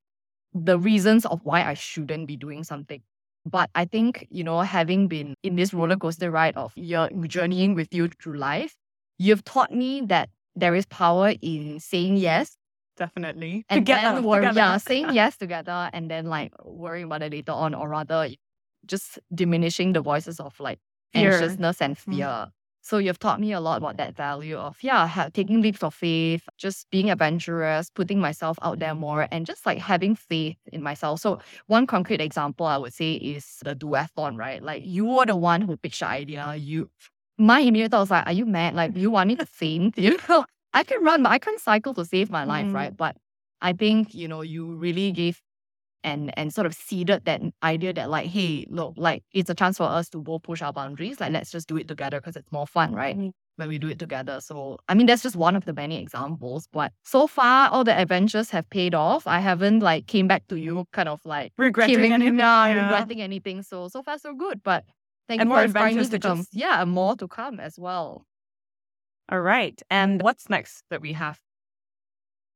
the 0.52 0.78
reasons 0.78 1.26
of 1.26 1.40
why 1.44 1.62
I 1.62 1.74
shouldn't 1.74 2.26
be 2.26 2.36
doing 2.36 2.64
something. 2.64 3.02
But 3.46 3.70
I 3.74 3.84
think, 3.86 4.26
you 4.30 4.44
know, 4.44 4.60
having 4.60 5.08
been 5.08 5.34
in 5.42 5.56
this 5.56 5.72
roller 5.72 5.96
coaster 5.96 6.30
ride 6.30 6.56
of 6.56 6.72
your 6.76 7.08
journeying 7.26 7.74
with 7.74 7.94
you 7.94 8.08
through 8.08 8.36
life, 8.36 8.76
you've 9.18 9.44
taught 9.44 9.72
me 9.72 10.02
that 10.06 10.28
there 10.56 10.74
is 10.74 10.84
power 10.86 11.34
in 11.40 11.80
saying 11.80 12.16
yes 12.16 12.56
Definitely. 13.00 13.64
and 13.71 13.80
Together, 13.80 14.14
then 14.16 14.23
worry, 14.25 14.42
together. 14.42 14.59
yeah, 14.61 14.76
saying 14.76 15.09
yes 15.21 15.37
together 15.38 15.90
and 15.92 16.11
then 16.11 16.26
like 16.26 16.52
worrying 16.64 17.07
about 17.07 17.23
it 17.23 17.33
later 17.33 17.52
on, 17.52 17.75
or 17.75 17.88
rather 17.88 18.28
just 18.87 19.19
diminishing 19.35 19.92
the 19.95 20.02
voices 20.02 20.38
of 20.38 20.59
like 20.61 20.78
Fear. 21.12 21.33
anxiousness 21.33 21.80
and 21.83 21.97
Mm. 21.97 21.99
fear. 22.14 22.47
So 22.83 22.99
you've 22.99 23.19
taught 23.19 23.40
me 23.40 23.52
a 23.52 23.61
lot 23.61 23.76
about 23.78 23.97
that 23.99 24.16
value 24.16 24.57
of 24.57 24.76
yeah, 24.83 25.07
ha- 25.07 25.28
taking 25.33 25.61
leaps 25.62 25.83
of 25.83 25.95
faith, 25.95 26.45
just 26.59 26.88
being 26.90 27.11
adventurous, 27.11 27.90
putting 27.90 28.21
myself 28.21 28.59
out 28.62 28.78
there 28.78 28.95
more, 28.95 29.28
and 29.30 29.45
just 29.47 29.64
like 29.66 29.78
having 29.78 30.14
faith 30.14 30.57
in 30.73 30.83
myself. 30.83 31.21
So 31.21 31.40
one 31.66 31.87
concrete 31.87 32.21
example 32.23 32.66
I 32.66 32.78
would 32.78 32.95
say 32.95 33.14
is 33.14 33.59
the 33.64 33.75
duathlon, 33.76 34.37
right? 34.38 34.62
Like 34.62 34.83
you 34.87 35.04
were 35.07 35.26
the 35.26 35.37
one 35.37 35.61
who 35.62 35.76
pitched 35.76 36.00
the 36.00 36.09
idea. 36.09 36.54
You, 36.57 36.90
my 37.38 37.61
immediate 37.61 37.90
thought 37.92 38.00
was 38.00 38.11
like, 38.11 38.26
are 38.26 38.33
you 38.33 38.47
mad? 38.47 38.75
Like 38.75 38.97
you 38.97 39.11
want 39.11 39.28
me 39.28 39.37
to 39.37 39.47
faint? 39.47 39.97
You 39.99 40.19
know, 40.28 40.45
I 40.72 40.84
can 40.84 41.02
run, 41.02 41.22
but 41.22 41.32
I 41.32 41.38
can't 41.38 41.60
cycle 41.60 41.94
to 41.94 42.04
save 42.04 42.30
my 42.30 42.44
life, 42.44 42.66
Mm. 42.66 42.74
right? 42.74 42.96
But 42.96 43.16
I 43.60 43.72
think 43.72 44.14
you 44.14 44.28
know 44.28 44.42
you 44.42 44.74
really 44.76 45.12
gave 45.12 45.40
and 46.02 46.32
and 46.38 46.52
sort 46.54 46.66
of 46.66 46.74
seeded 46.74 47.24
that 47.26 47.42
idea 47.62 47.92
that 47.92 48.08
like 48.08 48.26
hey 48.30 48.64
look 48.70 48.94
like 48.96 49.22
it's 49.34 49.50
a 49.50 49.54
chance 49.54 49.76
for 49.76 49.84
us 49.84 50.08
to 50.08 50.18
both 50.22 50.42
push 50.42 50.62
our 50.62 50.72
boundaries 50.72 51.20
like 51.20 51.30
let's 51.30 51.50
just 51.50 51.68
do 51.68 51.76
it 51.76 51.86
together 51.88 52.18
because 52.18 52.36
it's 52.36 52.50
more 52.50 52.66
fun 52.66 52.94
right 52.94 53.18
Mhm. 53.18 53.32
when 53.56 53.68
we 53.68 53.78
do 53.78 53.86
it 53.90 53.98
together 53.98 54.40
so 54.40 54.78
i 54.88 54.94
mean 54.94 55.04
that's 55.06 55.22
just 55.22 55.36
one 55.36 55.54
of 55.56 55.66
the 55.66 55.74
many 55.74 56.00
examples 56.00 56.66
but 56.72 56.90
so 57.04 57.26
far 57.26 57.68
all 57.68 57.84
the 57.84 57.92
adventures 57.94 58.48
have 58.48 58.66
paid 58.70 58.94
off 58.94 59.26
i 59.26 59.40
haven't 59.40 59.80
like 59.80 60.06
came 60.06 60.26
back 60.26 60.46
to 60.48 60.58
you 60.58 60.86
kind 60.94 61.10
of 61.10 61.20
like 61.26 61.52
regretting 61.58 62.14
anything. 62.14 62.38
yeah, 62.38 62.66
yeah. 62.68 62.82
regretting 62.84 63.20
anything 63.20 63.62
so 63.62 63.88
so 63.88 64.02
far 64.02 64.16
so 64.18 64.32
good 64.32 64.62
but 64.62 64.84
thank 65.28 65.42
And 65.42 65.48
you 65.48 65.54
more 65.54 65.58
for 65.58 65.64
adventures 65.66 66.08
to 66.08 66.18
to 66.18 66.28
come 66.28 66.38
just- 66.38 66.54
yeah 66.54 66.82
more 66.86 67.14
to 67.16 67.28
come 67.28 67.60
as 67.60 67.78
well 67.78 68.24
All 69.30 69.40
right. 69.40 69.80
And 69.90 70.22
what's 70.22 70.49
next 70.50 70.82
that 70.90 71.00
we 71.00 71.12
have? 71.12 71.38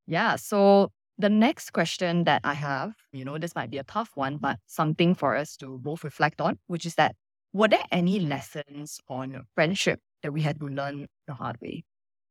Yeah. 0.06 0.36
So 0.36 0.90
the 1.18 1.28
next 1.30 1.72
question 1.72 2.24
that 2.24 2.40
I 2.44 2.54
have, 2.54 2.92
you 3.12 3.24
know, 3.24 3.38
this 3.38 3.54
might 3.54 3.70
be 3.70 3.78
a 3.78 3.84
tough 3.84 4.10
one, 4.14 4.36
but 4.38 4.58
something 4.66 5.14
for 5.14 5.36
us 5.36 5.56
to 5.58 5.78
both 5.78 6.02
reflect 6.02 6.40
on, 6.40 6.58
which 6.66 6.84
is 6.84 6.96
that 6.96 7.14
were 7.52 7.68
there 7.68 7.84
any 7.92 8.18
lessons 8.18 9.00
on 9.08 9.44
friendship 9.54 10.00
that 10.22 10.32
we 10.32 10.42
had 10.42 10.58
to 10.58 10.66
learn 10.66 11.06
the 11.28 11.34
hard 11.34 11.56
way? 11.62 11.84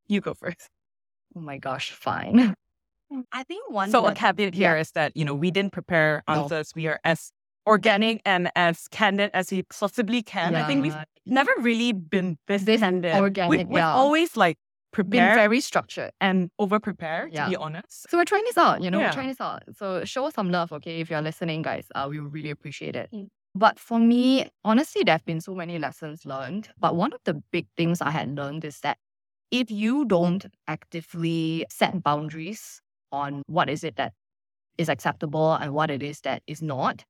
You 0.07 0.19
go 0.19 0.33
first. 0.33 0.69
Oh 1.35 1.39
my 1.39 1.57
gosh, 1.57 1.91
fine. 1.91 2.53
I 3.31 3.43
think 3.43 3.69
one 3.71 3.89
So 3.91 4.05
a 4.05 4.09
that- 4.09 4.17
caveat 4.17 4.53
here 4.53 4.75
is 4.75 4.91
that, 4.91 5.15
you 5.15 5.23
know, 5.23 5.33
we 5.35 5.49
didn't 5.51 5.71
prepare 5.71 6.23
No. 6.27 6.43
answers. 6.43 6.73
We 6.75 6.87
are 6.87 6.99
as 7.05 7.31
organic 7.67 8.21
and 8.25 8.51
as 8.55 8.87
candid 8.89 9.31
as 9.33 9.51
we 9.51 9.63
possibly 9.63 10.21
can. 10.21 10.55
I 10.55 10.67
think 10.67 10.81
we've 10.83 10.95
never 11.25 11.51
really 11.59 11.93
been 11.93 12.37
this, 12.47 12.63
This 12.63 12.81
candid. 12.81 13.15
organic, 13.15 13.49
we, 13.49 13.57
we've 13.65 13.77
yeah. 13.77 13.93
always 13.93 14.35
like 14.35 14.57
prepared. 14.91 15.29
been 15.29 15.35
very 15.35 15.61
structured. 15.61 16.11
and 16.21 16.49
over 16.59 16.79
prepared, 16.79 17.33
Yeah. 17.33 17.45
to 17.45 17.49
be 17.51 17.55
honest. 17.55 18.09
So 18.09 18.17
we're 18.17 18.25
trying 18.25 18.43
this 18.45 18.57
out, 18.57 18.81
you 18.83 18.91
know, 18.91 18.99
Yeah. 18.99 19.07
we're 19.07 19.13
trying 19.13 19.29
this 19.29 19.41
out. 19.41 19.63
So 19.77 20.03
show 20.05 20.25
us 20.25 20.33
some 20.35 20.51
love, 20.51 20.71
okay? 20.73 20.99
If 20.99 21.09
you're 21.09 21.21
listening, 21.21 21.61
guys, 21.61 21.85
uh, 21.95 22.07
we 22.09 22.19
really 22.19 22.49
appreciate 22.49 22.95
it. 22.95 23.09
Mm. 23.13 23.27
But 23.55 23.79
for 23.79 23.99
me, 23.99 24.49
honestly, 24.65 25.03
there 25.03 25.13
have 25.13 25.25
been 25.25 25.39
so 25.39 25.53
many 25.55 25.77
lessons 25.79 26.25
learned. 26.25 26.69
But 26.79 26.95
one 26.95 27.13
of 27.13 27.21
the 27.23 27.35
big 27.51 27.67
things 27.77 28.01
I 28.01 28.09
had 28.11 28.35
learned 28.35 28.65
is 28.65 28.79
that 28.81 28.97
if 29.51 29.69
you 29.71 30.05
don't 30.05 30.45
actively 30.67 31.65
set 31.69 32.01
boundaries 32.03 32.81
on 33.11 33.43
what 33.47 33.69
is 33.69 33.83
it 33.83 33.95
that 33.97 34.13
is 34.79 34.89
acceptable 34.89 35.53
and 35.53 35.71
what 35.73 35.91
it 35.91 36.01
is 36.01 36.21
that 36.21 36.41
is 36.47 36.61
not, 36.63 37.05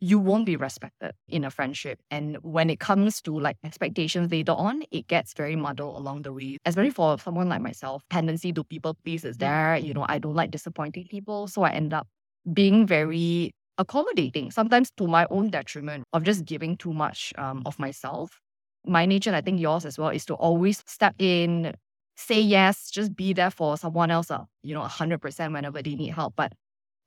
you 0.00 0.18
won't 0.18 0.46
be 0.46 0.56
respected 0.56 1.12
in 1.28 1.44
a 1.44 1.50
friendship. 1.50 1.98
And 2.10 2.36
when 2.42 2.70
it 2.70 2.78
comes 2.78 3.20
to 3.22 3.38
like 3.38 3.56
expectations 3.64 4.30
later 4.30 4.52
on, 4.52 4.82
it 4.90 5.08
gets 5.08 5.34
very 5.34 5.56
muddled 5.56 5.96
along 5.96 6.22
the 6.22 6.32
way. 6.32 6.58
Especially 6.64 6.90
for 6.90 7.18
someone 7.18 7.48
like 7.48 7.62
myself, 7.62 8.02
tendency 8.10 8.52
to 8.52 8.62
people 8.64 8.96
please 9.04 9.24
is 9.24 9.38
there. 9.38 9.76
You 9.76 9.94
know, 9.94 10.06
I 10.08 10.18
don't 10.18 10.34
like 10.34 10.50
disappointing 10.52 11.06
people. 11.10 11.48
So 11.48 11.62
I 11.62 11.70
end 11.70 11.92
up 11.92 12.06
being 12.52 12.86
very 12.86 13.52
accommodating, 13.76 14.50
sometimes 14.50 14.90
to 14.98 15.06
my 15.06 15.26
own 15.30 15.50
detriment 15.50 16.04
of 16.12 16.22
just 16.24 16.44
giving 16.44 16.76
too 16.76 16.92
much 16.92 17.32
um, 17.38 17.62
of 17.66 17.78
myself. 17.78 18.40
My 18.86 19.04
nature, 19.06 19.30
and 19.30 19.36
I 19.36 19.40
think 19.40 19.60
yours 19.60 19.84
as 19.84 19.98
well, 19.98 20.08
is 20.10 20.24
to 20.26 20.34
always 20.34 20.82
step 20.86 21.14
in, 21.18 21.74
say 22.16 22.40
yes, 22.40 22.90
just 22.90 23.14
be 23.14 23.32
there 23.32 23.50
for 23.50 23.76
someone 23.76 24.10
else, 24.10 24.30
uh, 24.30 24.44
you 24.62 24.74
know, 24.74 24.80
100% 24.80 25.52
whenever 25.52 25.82
they 25.82 25.94
need 25.94 26.10
help. 26.10 26.34
But 26.36 26.52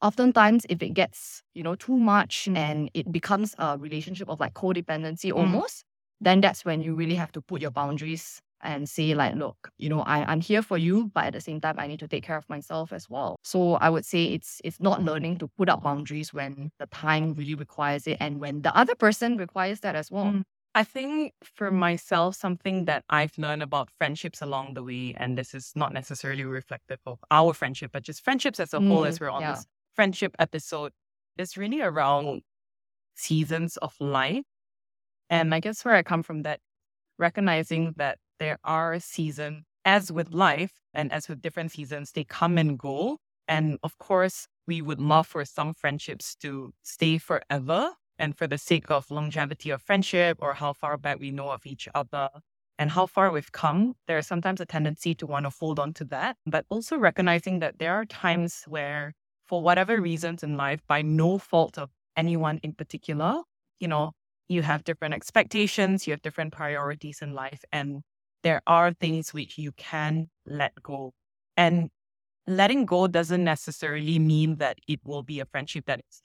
oftentimes, 0.01 0.65
if 0.70 0.81
it 0.81 0.89
gets, 0.93 1.43
you 1.53 1.63
know, 1.63 1.75
too 1.75 1.98
much 1.98 2.48
and 2.53 2.89
it 2.93 3.12
becomes 3.12 3.55
a 3.58 3.77
relationship 3.77 4.29
of 4.29 4.39
like 4.39 4.53
codependency 4.53 5.31
almost, 5.31 5.84
then 6.20 6.41
that's 6.41 6.65
when 6.65 6.81
you 6.81 6.93
really 6.96 7.15
have 7.15 7.31
to 7.34 7.41
put 7.41 7.62
your 7.62 7.72
boundaries 7.72 8.39
and 8.63 8.88
say 8.88 9.15
like, 9.15 9.36
look, 9.36 9.70
you 9.79 9.89
know, 9.89 10.01
I, 10.01 10.24
I'm 10.31 10.39
here 10.41 10.62
for 10.62 10.77
you, 10.77 11.10
but 11.15 11.25
at 11.25 11.34
the 11.34 11.41
same 11.41 11.60
time, 11.60 11.75
I 11.79 11.88
need 11.88 12.00
to 12.00 12.08
take 12.08 12.24
care 12.24 12.38
of 12.38 12.48
myself 12.48 12.93
as 12.93 13.10
well. 13.10 13.38
So 13.43 13.74
I 13.75 13.89
would 13.89 14.05
say 14.05 14.25
it's 14.25 14.62
it's 14.63 14.79
not 14.79 15.03
learning 15.03 15.38
to 15.39 15.48
put 15.58 15.67
up 15.70 15.81
boundaries 15.84 16.31
when 16.34 16.70
the 16.77 16.86
time 16.88 17.34
really 17.34 17.55
requires 17.55 18.05
it 18.05 18.17
and 18.20 18.39
when 18.39 18.62
the 18.62 18.75
other 18.77 18.93
person 18.96 19.38
requires 19.38 19.79
that 19.79 19.96
as 19.96 20.12
well. 20.12 20.25
Mm. 20.25 20.43
I 20.74 20.84
think 20.86 21.34
for 21.43 21.70
myself, 21.72 22.36
something 22.36 22.86
that 22.86 23.03
I've 23.10 23.38
learned 23.38 23.62
about 23.63 23.89
friendships 23.98 24.41
along 24.41 24.75
the 24.75 24.84
way, 24.84 25.13
and 25.17 25.38
this 25.38 25.53
is 25.53 25.74
not 25.75 25.91
necessarily 25.91 26.46
reflective 26.46 27.00
of 27.05 27.20
our 27.29 27.53
friendship, 27.53 27.91
but 27.91 28.03
just 28.03 28.24
friendships 28.24 28.60
as 28.60 28.74
a 28.74 28.79
whole, 28.79 29.01
Mm, 29.03 29.08
as 29.08 29.20
we're 29.20 29.29
on 29.29 29.41
yeah. 29.41 29.51
this 29.51 29.65
friendship 29.95 30.36
episode, 30.39 30.91
is 31.38 31.57
really 31.57 31.81
around 31.81 32.25
mm-hmm. 32.25 32.38
seasons 33.15 33.77
of 33.77 33.95
life. 34.00 34.43
And 35.29 35.53
I 35.53 35.60
guess 35.60 35.86
where 35.86 35.95
I 35.95 36.03
come 36.03 36.24
from 36.24 36.43
that, 36.43 36.60
recognizing 37.17 37.93
that 37.98 38.17
there 38.39 38.57
are 38.63 39.00
seasons, 39.00 39.63
as 39.86 40.12
with 40.12 40.33
life 40.33 40.74
and 40.93 41.12
as 41.12 41.27
with 41.27 41.41
different 41.41 41.71
seasons, 41.71 42.12
they 42.12 42.24
come 42.24 42.57
and 42.57 42.77
go. 42.77 43.17
And 43.48 43.77
of 43.83 43.98
course, 43.98 44.48
we 44.67 44.81
would 44.81 45.01
love 45.01 45.27
for 45.27 45.43
some 45.45 45.74
friendships 45.74 46.36
to 46.41 46.74
stay 46.83 47.17
forever. 47.17 47.91
And 48.19 48.38
for 48.38 48.45
the 48.45 48.60
sake 48.60 48.91
of 48.91 49.10
longevity 49.10 49.71
of 49.71 49.81
friendship 49.81 50.38
or 50.41 50.53
how 50.53 50.74
far 50.74 50.95
back 50.98 51.19
we 51.19 51.31
know 51.31 51.50
of 51.50 51.65
each 51.65 51.88
other 51.95 52.29
and 52.77 52.91
how 52.91 53.07
far 53.07 53.31
we've 53.31 53.51
come, 53.51 53.95
there's 54.07 54.27
sometimes 54.27 54.62
a 54.62 54.65
tendency 54.65 55.15
to 55.15 55.25
want 55.25 55.45
to 55.45 55.51
hold 55.60 55.79
on 55.79 55.93
to 55.93 56.05
that. 56.05 56.38
But 56.45 56.65
also 56.69 56.98
recognizing 56.98 57.60
that 57.60 57.79
there 57.79 57.95
are 57.95 58.05
times 58.05 58.63
where, 58.67 59.13
for 59.51 59.62
whatever 59.62 59.96
mm-hmm. 59.96 60.03
reasons 60.03 60.43
in 60.43 60.55
life, 60.55 60.79
by 60.88 61.01
no 61.01 61.38
fault 61.38 61.77
of 61.77 61.89
anyone 62.15 62.60
in 62.63 62.74
particular, 62.74 63.41
you 63.81 63.88
know, 63.88 64.13
you 64.48 64.62
have 64.62 64.86
different 64.86 65.13
expectations, 65.13 66.08
you 66.08 66.13
have 66.13 66.22
different 66.22 66.53
priorities 66.53 67.22
in 67.22 67.34
life, 67.34 67.62
and 67.72 68.01
there 68.43 68.62
are 68.65 68.93
things 68.93 69.34
which 69.34 69.58
you 69.58 69.74
can 69.74 70.27
let 70.46 70.72
go. 70.81 71.12
And 71.58 71.89
letting 72.48 72.86
go 72.86 73.08
doesn't 73.08 73.43
necessarily 73.43 74.20
mean 74.20 74.55
that 74.55 74.79
it 74.88 75.01
will 75.03 75.22
be 75.22 75.41
a 75.41 75.46
friendship 75.46 75.86
that 75.88 76.00
is 76.10 76.22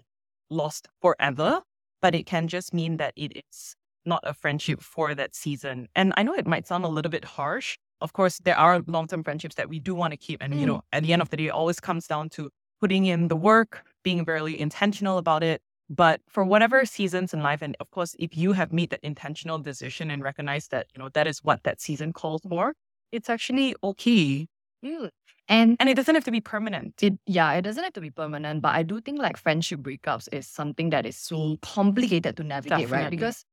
lost 0.49 0.87
forever, 1.03 1.63
but 2.01 2.15
it 2.15 2.27
can 2.27 2.47
just 2.47 2.73
mean 2.73 2.97
that 2.99 3.13
it 3.17 3.33
is 3.37 3.75
not 4.05 4.21
a 4.23 4.35
friendship 4.35 4.81
for 4.81 5.17
that 5.17 5.35
season. 5.35 5.89
And 5.97 6.15
I 6.17 6.23
know 6.23 6.35
it 6.35 6.47
might 6.47 6.69
sound 6.69 6.85
a 6.85 6.89
little 6.89 7.11
bit 7.11 7.25
harsh. 7.25 7.77
Of 8.01 8.13
course, 8.13 8.39
there 8.45 8.57
are 8.57 8.83
long 8.87 9.09
term 9.09 9.25
friendships 9.25 9.57
that 9.57 9.69
we 9.69 9.81
do 9.81 9.97
want 9.97 10.13
to 10.13 10.17
keep. 10.17 10.41
And, 10.41 10.55
you 10.55 10.61
mm. 10.61 10.69
know, 10.69 10.83
at 10.93 11.03
the 11.03 11.13
end 11.13 11.23
of 11.23 11.31
the 11.31 11.37
day, 11.37 11.47
it 11.47 11.51
always 11.51 11.81
comes 11.81 12.07
down 12.07 12.29
to 12.31 12.51
putting 12.81 13.07
in 13.07 13.29
the 13.29 13.37
work, 13.37 13.85
being 14.03 14.25
very 14.25 14.59
intentional 14.59 15.19
about 15.19 15.43
it. 15.43 15.63
But 15.89 16.21
for 16.29 16.45
whatever 16.45 16.85
seasons 16.85 17.33
in 17.33 17.43
life, 17.43 17.63
and 17.63 17.77
of 17.79 17.91
course, 17.91 18.17
if 18.19 18.37
you 18.37 18.53
have 18.53 18.73
made 18.73 18.91
that 18.91 19.01
intentional 19.05 19.59
decision 19.59 20.11
and 20.11 20.23
recognize 20.23 20.69
that, 20.69 20.87
you 20.95 21.03
know, 21.03 21.09
that 21.11 21.27
is 21.29 21.45
what 21.45 21.63
that 21.63 21.81
season 21.81 22.13
calls 22.13 22.43
for, 22.49 22.75
it's 23.13 23.31
actually 23.31 23.75
okay. 23.85 24.47
Mm. 24.85 25.11
And 25.49 25.77
And 25.79 25.89
it 25.89 25.95
doesn't 25.95 26.15
have 26.15 26.25
to 26.25 26.33
be 26.33 26.41
permanent. 26.41 27.03
it 27.03 27.15
yeah, 27.27 27.53
it 27.53 27.63
doesn't 27.63 27.83
have 27.85 27.93
to 27.95 28.01
be 28.01 28.11
permanent, 28.11 28.63
but 28.63 28.75
I 28.75 28.83
do 28.83 29.01
think 29.01 29.21
like 29.21 29.37
friendship 29.37 29.81
breakups 29.81 30.29
is 30.33 30.47
something 30.49 30.91
that 30.91 31.07
is 31.07 31.17
so 31.17 31.57
complicated 31.63 32.37
to 32.37 32.43
navigate, 32.43 32.91
right? 32.91 33.11
Because 33.11 33.45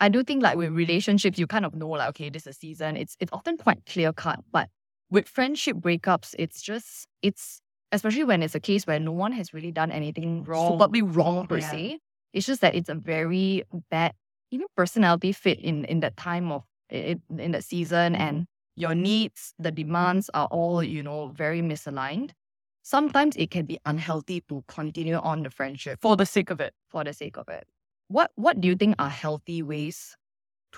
I 0.00 0.08
do 0.08 0.22
think 0.22 0.42
like 0.42 0.56
with 0.56 0.72
relationships, 0.72 1.38
you 1.38 1.46
kind 1.46 1.64
of 1.66 1.74
know 1.74 1.88
like, 1.88 2.08
okay, 2.10 2.30
this 2.30 2.42
is 2.46 2.56
a 2.56 2.58
season. 2.58 2.96
It's 2.96 3.16
it's 3.20 3.32
often 3.32 3.58
quite 3.58 3.84
clear 3.86 4.12
cut. 4.12 4.40
But 4.50 4.68
with 5.10 5.28
friendship 5.28 5.76
breakups, 5.76 6.34
it's 6.38 6.62
just 6.62 7.06
it's 7.22 7.60
especially 7.96 8.24
when 8.24 8.42
it's 8.42 8.54
a 8.54 8.60
case 8.60 8.86
where 8.86 9.00
no 9.00 9.12
one 9.12 9.32
has 9.32 9.52
really 9.52 9.72
done 9.72 9.90
anything 9.90 10.44
Wrong. 10.44 10.72
superbly 10.72 11.02
wrong 11.02 11.46
per 11.46 11.58
Yeah. 11.58 11.70
se. 11.70 11.98
It's 12.32 12.46
just 12.46 12.60
that 12.60 12.74
it's 12.74 12.88
a 12.88 12.94
very 12.94 13.64
bad 13.90 14.12
even 14.54 14.66
personality 14.76 15.32
fit 15.32 15.58
in 15.60 15.84
in 15.86 16.00
that 16.00 16.16
time 16.16 16.52
of 16.52 16.62
in, 16.90 17.20
in 17.46 17.50
that 17.52 17.64
season 17.64 18.12
mm-hmm. 18.12 18.22
and 18.26 18.36
your 18.76 18.94
needs, 18.94 19.54
the 19.58 19.72
demands 19.72 20.28
are 20.34 20.46
all, 20.52 20.82
you 20.82 21.02
know, 21.02 21.28
very 21.28 21.62
misaligned. 21.62 22.30
Sometimes 22.82 23.34
it 23.36 23.50
can 23.50 23.64
be 23.66 23.78
unhealthy 23.86 24.42
to 24.48 24.62
continue 24.68 25.16
on 25.16 25.42
the 25.42 25.50
friendship 25.50 25.98
For 26.02 26.14
the 26.16 26.26
sake 26.26 26.50
of 26.50 26.60
it. 26.60 26.72
for 26.88 27.02
the 27.02 27.12
sake 27.12 27.36
of 27.38 27.48
it. 27.48 27.64
What 28.08 28.30
what 28.36 28.60
do 28.60 28.68
you 28.68 28.76
think 28.76 28.94
are 28.98 29.08
healthy 29.10 29.62
ways 29.62 30.14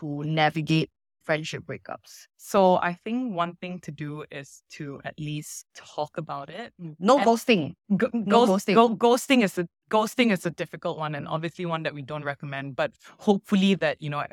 to 0.00 0.22
navigate 0.24 0.90
friendship 1.28 1.62
breakups? 1.70 2.12
So 2.38 2.60
I 2.90 2.92
think 3.04 3.34
one 3.42 3.54
thing 3.62 3.74
to 3.86 3.92
do 4.04 4.24
is 4.40 4.62
to 4.76 4.84
at 5.04 5.16
least 5.20 5.66
talk 5.74 6.12
about 6.16 6.48
it. 6.48 6.72
Mm, 6.80 6.94
no 6.98 7.18
And- 7.18 7.26
ghosting. 7.26 7.62
Go- 8.02 8.10
No 8.14 8.46
ghost- 8.46 8.52
ghosting. 8.66 8.76
go- 8.80 8.96
ghosting 9.06 9.40
is 9.44 9.58
a 9.62 9.66
ghosting 9.96 10.32
is 10.36 10.46
a 10.46 10.50
difficult 10.62 10.96
one 11.04 11.14
and 11.18 11.28
obviously 11.28 11.66
one 11.74 11.82
that 11.86 11.94
we 11.98 12.02
don't 12.12 12.24
recommend. 12.24 12.76
But 12.76 12.90
hopefully 13.28 13.72
that 13.84 14.00
you 14.04 14.10
know, 14.12 14.24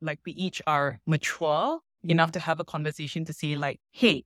like 0.00 0.20
we 0.26 0.32
each 0.46 0.62
are 0.74 0.88
mature 1.14 1.80
enough 2.14 2.28
mm-hmm. 2.28 2.44
to 2.44 2.48
have 2.48 2.60
a 2.60 2.64
conversation 2.74 3.24
to 3.24 3.32
say 3.32 3.56
like, 3.66 3.78
hey, 3.90 4.16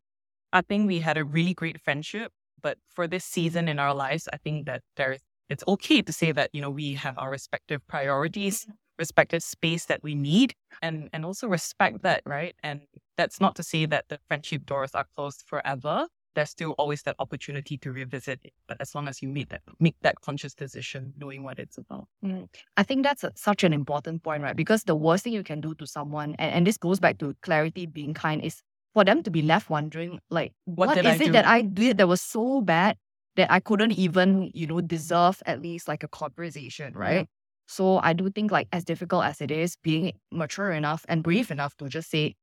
I 0.53 0.61
think 0.68 0.87
we 0.87 0.99
had 1.09 1.16
a 1.16 1.25
really 1.25 1.55
great 1.55 1.81
friendship, 1.87 2.33
but 2.66 2.77
for 2.94 3.05
this 3.14 3.25
season 3.25 3.64
in 3.73 3.79
our 3.79 3.94
lives, 3.94 4.29
I 4.35 4.38
think 4.44 4.66
that 4.66 4.83
there's 4.97 5.21
it's 5.53 5.64
okay 5.66 6.01
to 6.09 6.12
say 6.12 6.31
that 6.38 6.49
you 6.53 6.61
know 6.62 6.73
we 6.83 6.94
have 7.05 7.16
our 7.23 7.31
respective 7.38 7.81
priorities, 7.94 8.57
mm-hmm. 8.62 8.73
Respective 9.01 9.43
space 9.43 9.87
that 9.87 10.01
we 10.05 10.15
need, 10.15 10.55
and 10.81 11.11
and 11.13 11.25
also 11.25 11.49
respect 11.49 12.03
that, 12.03 12.23
right? 12.25 12.55
And 12.63 12.83
that's 13.17 13.41
not 13.41 13.57
to 13.57 13.65
say 13.65 13.87
that 13.87 14.05
the 14.09 14.21
friendship 14.29 14.65
doors 14.67 14.95
are 14.95 15.07
closed 15.17 15.43
forever 15.47 16.07
there's 16.35 16.51
still 16.51 16.73
always 16.73 17.03
that 17.03 17.17
opportunity 17.19 17.77
to 17.79 17.93
revisit 17.93 18.41
it. 18.45 18.53
But 18.69 18.77
as 18.81 18.95
long 18.95 19.09
as 19.09 19.23
you 19.23 19.29
make 19.29 19.49
that 19.49 19.63
make 19.79 19.97
that 20.03 20.21
conscious 20.21 20.55
decision, 20.55 21.13
knowing 21.19 21.43
what 21.43 21.59
it's 21.59 21.79
about. 21.79 22.07
Mm. 22.25 22.49
I 22.77 22.83
think 22.83 23.03
that's 23.03 23.25
a, 23.25 23.33
such 23.35 23.65
an 23.65 23.73
important 23.73 24.23
point, 24.23 24.43
right? 24.43 24.57
Because 24.57 24.85
the 24.85 24.95
worst 24.95 25.25
thing 25.25 25.33
you 25.33 25.43
can 25.43 25.61
do 25.61 25.75
to 25.75 25.87
someone, 25.87 26.35
and, 26.39 26.53
and 26.53 26.67
this 26.67 26.77
goes 26.77 27.01
back 27.01 27.19
to 27.19 27.35
clarity 27.43 27.87
being 27.87 28.15
kind, 28.15 28.43
is 28.43 28.63
for 28.95 29.05
them 29.05 29.23
to 29.23 29.31
be 29.31 29.43
left 29.43 29.71
wondering, 29.71 30.21
like, 30.31 30.53
What 30.65 30.89
what 30.89 30.99
is 30.99 31.07
I 31.07 31.15
it 31.15 31.27
do? 31.27 31.33
that 31.33 31.47
I 31.47 31.63
did 31.63 31.99
that 31.99 32.09
was 32.09 32.21
so 32.21 32.61
bad 32.61 32.97
that 33.37 33.51
I 33.51 33.61
couldn't 33.61 33.93
even, 33.93 34.51
you 34.55 34.67
know, 34.67 34.81
deserve 34.81 35.43
at 35.47 35.63
least 35.63 35.89
like 35.89 36.03
a 36.03 36.09
conversation, 36.09 36.95
right? 36.95 37.29
So 37.70 37.98
I 38.02 38.12
do 38.14 38.28
think 38.30 38.50
like 38.50 38.66
as 38.72 38.85
difficult 38.85 39.24
as 39.24 39.40
it 39.40 39.50
is, 39.52 39.76
being 39.76 40.12
mature 40.33 40.72
enough 40.72 41.06
and 41.09 41.22
brave 41.22 41.52
enough 41.52 41.76
to 41.76 41.88
just 41.88 42.11
say, 42.11 42.35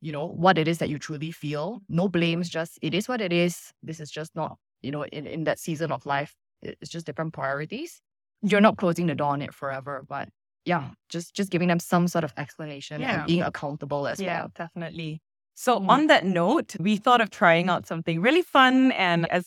you 0.00 0.10
know, 0.12 0.26
what 0.26 0.58
it 0.58 0.66
is 0.66 0.78
that 0.78 0.88
you 0.88 0.98
truly 0.98 1.30
feel. 1.30 1.80
No 1.88 2.08
blames, 2.08 2.48
just 2.48 2.78
it 2.82 2.92
is 2.92 3.08
what 3.08 3.20
it 3.20 3.32
is. 3.32 3.72
This 3.84 4.00
is 4.00 4.10
just 4.10 4.34
not, 4.34 4.58
you 4.82 4.90
know, 4.90 5.04
in, 5.04 5.26
in 5.28 5.44
that 5.44 5.60
season 5.60 5.92
of 5.92 6.04
life, 6.06 6.34
it's 6.60 6.90
just 6.90 7.06
different 7.06 7.32
priorities. 7.32 8.00
You're 8.42 8.60
not 8.60 8.76
closing 8.76 9.06
the 9.06 9.14
door 9.14 9.32
on 9.32 9.42
it 9.42 9.54
forever, 9.54 10.04
but 10.08 10.28
yeah, 10.64 10.90
just 11.08 11.34
just 11.36 11.50
giving 11.50 11.68
them 11.68 11.78
some 11.78 12.08
sort 12.08 12.24
of 12.24 12.32
explanation 12.36 13.00
Yeah. 13.00 13.18
and 13.18 13.26
being 13.28 13.42
accountable 13.42 14.08
as 14.08 14.20
Yeah, 14.20 14.38
well. 14.40 14.50
definitely. 14.56 15.22
So 15.54 15.78
Mm. 15.78 15.88
on 15.88 16.06
that 16.08 16.24
note, 16.24 16.74
we 16.80 16.96
thought 16.96 17.20
of 17.20 17.30
trying 17.30 17.68
out 17.68 17.86
something 17.86 18.20
really 18.20 18.42
fun. 18.42 18.90
And 18.92 19.30
as 19.30 19.46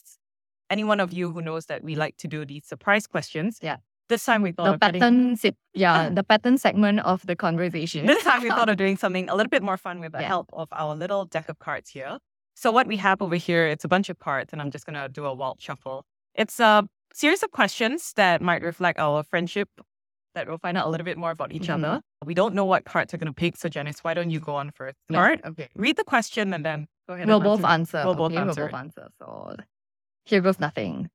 any 0.70 0.86
one 0.86 1.02
of 1.02 1.12
you 1.12 1.32
who 1.34 1.42
knows 1.42 1.66
that 1.66 1.84
we 1.84 1.96
like 1.96 2.16
to 2.18 2.28
do 2.28 2.46
these 2.46 2.66
surprise 2.66 3.08
questions, 3.08 3.60
Yeah. 3.62 3.78
This 4.10 4.24
time 4.24 4.42
we 4.42 4.52
thought 4.54 4.66
The 4.66 4.74
of 4.74 4.80
getting- 4.80 5.02
pattern, 5.02 5.36
se- 5.36 5.56
yeah, 5.74 6.10
the 6.14 6.24
pattern 6.24 6.58
segment 6.58 7.00
of 7.02 7.26
the 7.26 7.36
conversation. 7.36 8.06
This 8.06 8.24
time 8.24 8.42
we 8.42 8.50
thought 8.50 8.70
of 8.70 8.78
doing 8.84 8.96
something 8.98 9.30
a 9.30 9.36
little 9.36 9.50
bit 9.50 9.64
more 9.64 9.78
fun 9.78 10.00
with 10.00 10.14
the 10.14 10.22
Yeah. 10.22 10.28
help 10.28 10.50
of 10.54 10.70
our 10.72 10.96
little 10.96 11.26
deck 11.26 11.50
of 11.50 11.60
cards 11.60 11.90
here. 11.90 12.18
So 12.56 12.72
what 12.72 12.88
we 12.88 12.98
have 12.98 13.22
over 13.22 13.36
here, 13.36 13.68
it's 13.68 13.84
a 13.84 13.88
bunch 13.88 14.10
of 14.10 14.18
cards, 14.20 14.54
and 14.54 14.62
I'm 14.62 14.72
just 14.72 14.86
gonna 14.86 15.10
do 15.10 15.26
a 15.26 15.34
wild 15.34 15.62
shuffle. 15.62 16.06
It's 16.34 16.60
a 16.60 16.88
series 17.14 17.44
of 17.44 17.52
questions 17.52 18.14
that 18.16 18.42
might 18.42 18.62
reflect 18.62 18.98
our 19.00 19.24
friendship. 19.24 19.70
That 20.36 20.48
we'll 20.48 20.60
find 20.60 20.78
out 20.78 20.86
a 20.86 20.90
little 20.90 21.06
bit 21.06 21.18
more 21.18 21.32
about 21.32 21.52
each 21.52 21.68
Mhm. 21.68 21.84
other. 21.84 22.02
We 22.24 22.34
don't 22.36 22.54
know 22.56 22.66
what 22.66 22.86
cards 22.86 23.14
are 23.14 23.18
gonna 23.18 23.34
pick, 23.34 23.58
so 23.58 23.68
Janice, 23.70 24.04
why 24.04 24.14
don't 24.14 24.30
you 24.30 24.40
go 24.40 24.56
on 24.56 24.72
first? 24.72 24.96
All 25.14 25.22
right, 25.22 25.44
Okay. 25.44 25.68
read 25.76 25.98
the 25.98 26.04
question 26.04 26.54
and 26.54 26.64
then 26.64 26.88
go 27.08 27.16
ahead. 27.16 27.28
We'll 27.28 27.38
and 27.38 27.44
both 27.44 27.64
answer. 27.66 27.98
answer. 27.98 28.06
We'll 28.06 28.16
both 28.16 28.34
answer 28.34 28.62
We'll 28.62 28.70
both 28.72 28.80
answer. 28.80 29.08
So 29.20 29.56
here 30.26 30.42
goes 30.42 30.60
nothing. 30.60 31.10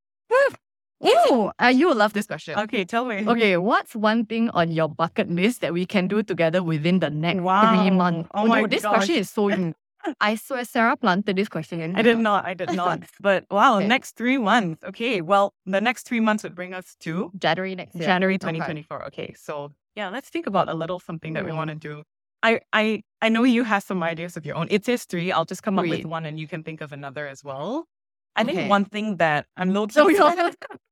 Ooh, 1.04 1.50
uh, 1.62 1.66
you 1.66 1.88
will 1.88 1.96
love 1.96 2.12
this 2.12 2.26
question. 2.26 2.58
Okay, 2.58 2.84
tell 2.84 3.04
me. 3.04 3.24
Okay, 3.26 3.56
what's 3.56 3.94
one 3.96 4.24
thing 4.24 4.50
on 4.50 4.70
your 4.70 4.88
bucket 4.88 5.28
list 5.30 5.60
that 5.60 5.72
we 5.72 5.84
can 5.86 6.06
do 6.08 6.22
together 6.22 6.62
within 6.62 7.00
the 7.00 7.10
next 7.10 7.40
Wow. 7.40 7.74
three 7.74 7.90
months? 7.90 8.28
Oh 8.34 8.46
my 8.46 8.60
no, 8.62 8.66
this 8.66 8.82
gosh. 8.82 8.94
question 8.94 9.16
is 9.16 9.30
so. 9.30 9.50
I 10.20 10.34
swear, 10.34 10.64
Sarah 10.64 10.96
planted 10.96 11.36
this 11.36 11.48
question 11.48 11.80
in. 11.80 11.94
I 11.96 12.02
did 12.02 12.18
not. 12.18 12.44
I 12.44 12.54
did 12.54 12.72
not. 12.74 13.00
But 13.20 13.44
wow, 13.50 13.76
Okay. 13.78 13.86
next 13.86 14.16
three 14.16 14.36
months. 14.38 14.82
Okay. 14.84 15.20
Well, 15.20 15.54
the 15.64 15.80
next 15.80 16.06
three 16.08 16.18
months 16.20 16.42
would 16.42 16.54
bring 16.56 16.74
us 16.74 16.96
to 17.00 17.30
January 17.38 17.74
next 17.76 17.94
year. 17.94 18.04
January 18.06 18.36
2024. 18.38 19.06
Okay. 19.06 19.32
So 19.36 19.70
yeah, 19.94 20.08
let's 20.08 20.28
think 20.28 20.46
about 20.48 20.68
a 20.68 20.74
little 20.74 20.98
something 20.98 21.34
that 21.34 21.44
we 21.44 21.52
Mm. 21.52 21.56
want 21.56 21.70
to 21.70 21.76
do. 21.76 22.02
I, 22.42 22.60
I 22.72 23.02
I 23.20 23.28
know 23.28 23.44
you 23.44 23.62
have 23.62 23.84
some 23.84 24.02
ideas 24.02 24.36
of 24.36 24.44
your 24.44 24.56
own. 24.56 24.66
It 24.70 24.84
says 24.84 25.04
three. 25.04 25.30
I'll 25.30 25.44
just 25.44 25.62
come 25.62 25.78
up 25.78 25.86
with 25.86 26.04
one 26.04 26.26
and 26.26 26.38
you 26.40 26.48
can 26.48 26.64
think 26.64 26.80
of 26.80 26.92
another 26.92 27.28
as 27.28 27.44
well. 27.44 27.86
I 28.34 28.42
Okay. 28.42 28.54
think 28.56 28.70
one 28.70 28.84
thing 28.86 29.18
that 29.18 29.46
I'm 29.56 29.72
low 29.72 29.86
So 29.88 30.08
you're- 30.08 30.50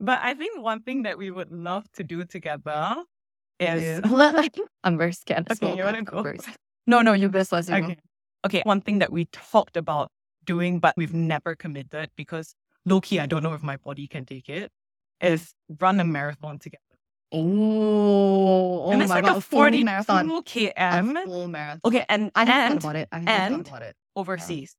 but 0.00 0.18
I 0.22 0.34
think 0.34 0.62
one 0.62 0.82
thing 0.82 1.02
that 1.04 1.18
we 1.18 1.30
would 1.30 1.50
love 1.50 1.84
to 1.92 2.04
do 2.04 2.24
together 2.24 2.96
is 3.58 4.00
I'm 4.84 4.98
very 4.98 5.12
scared. 5.12 5.46
Okay, 5.50 5.66
so 5.66 5.76
you 5.76 5.84
wanna 5.84 5.98
I'm 5.98 6.04
go 6.04 6.22
very- 6.22 6.38
first? 6.38 6.56
No, 6.86 7.02
no, 7.02 7.12
you 7.12 7.28
best 7.28 7.50
first. 7.50 7.68
you 7.68 7.78
go. 7.78 7.84
Okay. 7.84 7.96
Okay. 8.46 8.62
One 8.64 8.80
thing 8.80 8.98
that 9.00 9.12
we 9.12 9.26
talked 9.26 9.76
about 9.76 10.10
doing, 10.44 10.78
but 10.80 10.94
we've 10.96 11.12
never 11.14 11.54
committed 11.54 12.10
because 12.16 12.54
low 12.86 13.00
key, 13.00 13.20
I 13.20 13.26
don't 13.26 13.42
know 13.42 13.52
if 13.52 13.62
my 13.62 13.76
body 13.76 14.06
can 14.08 14.24
take 14.24 14.48
it, 14.48 14.72
is 15.20 15.52
run 15.78 16.00
a 16.00 16.04
marathon 16.04 16.58
together. 16.58 16.82
Oh, 17.32 18.84
oh 18.86 18.90
and 18.90 19.02
it's 19.02 19.08
my 19.10 19.16
like 19.16 19.24
god, 19.24 19.36
a 19.36 19.40
full 19.40 19.58
42 19.60 19.84
marathon. 19.84 20.30
A 20.30 20.42
km. 20.42 21.24
full 21.24 21.48
marathon. 21.48 21.80
Okay. 21.84 22.04
And, 22.08 22.30
I 22.34 22.44
haven't 22.44 22.72
and 22.72 22.82
thought 22.82 22.90
about 22.96 23.02
it. 23.02 23.08
I 23.12 23.18
haven't 23.18 23.28
and- 23.54 23.66
thought 23.66 23.76
about 23.76 23.88
it. 23.88 23.96
overseas. 24.16 24.74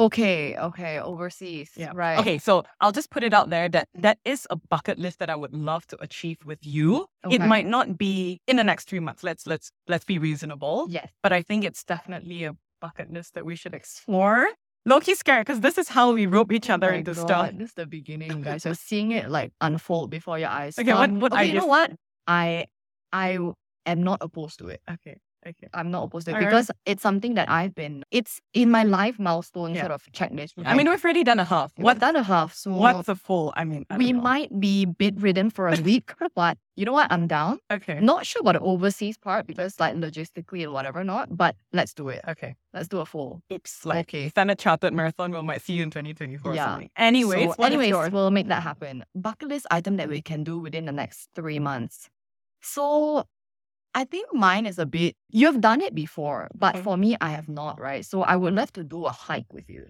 Okay, 0.00 0.56
okay, 0.56 0.98
overseas. 0.98 1.72
Yeah. 1.76 1.92
Right. 1.94 2.18
Okay, 2.18 2.38
so 2.38 2.64
I'll 2.80 2.92
just 2.92 3.10
put 3.10 3.22
it 3.22 3.34
out 3.34 3.50
there 3.50 3.68
that 3.68 3.88
mm. 3.96 4.02
that 4.02 4.18
is 4.24 4.46
a 4.48 4.56
bucket 4.56 4.98
list 4.98 5.18
that 5.18 5.28
I 5.28 5.36
would 5.36 5.52
love 5.52 5.86
to 5.88 6.02
achieve 6.02 6.38
with 6.44 6.64
you. 6.64 7.06
Okay. 7.24 7.36
It 7.36 7.42
might 7.42 7.66
not 7.66 7.98
be 7.98 8.40
in 8.48 8.56
the 8.56 8.64
next 8.64 8.88
three 8.88 9.00
months. 9.00 9.22
Let's 9.22 9.46
let's 9.46 9.70
let's 9.88 10.04
be 10.04 10.18
reasonable. 10.18 10.86
Yes. 10.88 11.10
But 11.22 11.32
I 11.32 11.42
think 11.42 11.64
it's 11.64 11.84
definitely 11.84 12.44
a 12.44 12.56
bucket 12.80 13.12
list 13.12 13.34
that 13.34 13.44
we 13.44 13.56
should 13.56 13.74
explore. 13.74 14.48
Low-key 14.86 15.14
scared 15.14 15.44
because 15.44 15.60
this 15.60 15.76
is 15.76 15.88
how 15.88 16.12
we 16.12 16.24
rope 16.24 16.50
each 16.50 16.70
oh 16.70 16.74
other 16.74 16.92
Oh 16.92 16.96
into 16.96 17.12
God, 17.12 17.20
stuff. 17.20 17.50
This 17.52 17.68
is 17.68 17.74
the 17.74 17.86
beginning, 17.86 18.40
guys. 18.40 18.64
You're 18.64 18.74
seeing 18.74 19.10
it 19.10 19.28
like 19.28 19.52
unfold 19.60 20.08
before 20.08 20.38
your 20.38 20.48
eyes. 20.48 20.78
Okay, 20.78 20.94
what- 20.94 21.10
um, 21.10 21.20
what 21.20 21.32
okay, 21.32 21.44
you 21.44 21.54
know 21.60 21.66
what? 21.66 21.92
I 22.26 22.64
I 23.12 23.36
am 23.84 24.02
not 24.02 24.18
opposed 24.22 24.58
to 24.60 24.68
it. 24.68 24.80
Okay. 24.90 25.18
Okay. 25.46 25.68
I'm 25.72 25.90
not 25.90 26.04
opposed 26.04 26.26
to 26.26 26.32
it 26.32 26.34
Alright. 26.34 26.50
because 26.50 26.70
it's 26.84 27.02
something 27.02 27.32
that 27.34 27.48
I've 27.48 27.74
been. 27.74 28.04
It's 28.10 28.40
in 28.52 28.70
my 28.70 28.82
life 28.82 29.18
milestone 29.18 29.74
Yeah. 29.74 29.82
sort 29.82 29.92
of 29.92 30.02
checklist. 30.12 30.52
I 30.66 30.74
mean, 30.74 30.88
we've 30.90 31.02
already 31.02 31.24
done 31.24 31.38
a 31.40 31.44
half. 31.44 31.72
what 31.76 31.84
What 31.84 31.98
done 31.98 32.16
a 32.16 32.22
half. 32.22 32.52
So 32.54 32.72
what's 32.72 33.08
a 33.08 33.14
full? 33.16 33.52
I 33.56 33.64
mean, 33.64 33.86
I 33.88 33.96
we 33.96 34.12
know. 34.12 34.20
might 34.20 34.60
be 34.60 34.84
bedridden 34.84 35.48
for 35.48 35.68
a 35.68 35.76
week, 35.80 36.12
but 36.34 36.58
you 36.76 36.84
know 36.84 36.92
what? 36.92 37.10
I'm 37.10 37.26
down. 37.26 37.58
Okay. 37.72 38.00
Not 38.00 38.26
sure 38.26 38.40
about 38.40 38.52
the 38.52 38.60
overseas 38.60 39.16
part 39.16 39.46
because 39.46 39.80
like 39.80 39.94
logistically 39.94 40.62
and 40.64 40.72
whatever 40.74 41.02
not, 41.04 41.34
but 41.34 41.56
let's 41.72 41.94
do 41.94 42.10
it. 42.10 42.20
Okay. 42.28 42.54
Let's 42.74 42.88
do 42.88 42.98
a 43.00 43.06
full. 43.06 43.42
Oops. 43.50 43.86
Like 43.86 44.08
Okay. 44.08 44.28
Standard 44.28 44.58
Chartered 44.58 44.92
Marathon, 44.92 45.32
we 45.32 45.40
might 45.42 45.62
see 45.62 45.72
you 45.72 45.82
in 45.84 45.90
2024 45.90 46.54
Yeah. 46.54 46.66
something. 46.66 46.90
Anyways, 46.96 47.54
So, 47.56 47.62
anyways, 47.64 48.12
we'll 48.12 48.30
make 48.30 48.48
that 48.48 48.62
happen. 48.62 49.04
Bucket 49.14 49.48
list 49.48 49.66
item 49.70 49.96
that 49.96 50.08
we 50.10 50.20
can 50.20 50.44
do 50.44 50.58
within 50.58 50.84
the 50.84 50.92
next 50.92 51.30
three 51.34 51.58
months. 51.58 52.10
So 52.60 53.24
I 53.94 54.04
think 54.04 54.32
mine 54.32 54.66
is 54.66 54.78
a 54.78 54.86
bit 54.86 55.16
you 55.30 55.46
have 55.46 55.60
done 55.60 55.80
it 55.80 55.94
before, 55.94 56.48
but 56.54 56.74
Okay. 56.76 56.82
for 56.82 56.96
me, 56.96 57.16
I 57.20 57.30
have 57.30 57.48
not, 57.48 57.80
right? 57.80 58.04
So 58.04 58.22
I 58.22 58.36
would 58.36 58.54
love 58.54 58.72
to 58.74 58.84
do 58.84 59.04
a 59.06 59.10
hike 59.10 59.52
with 59.52 59.68
you. 59.68 59.86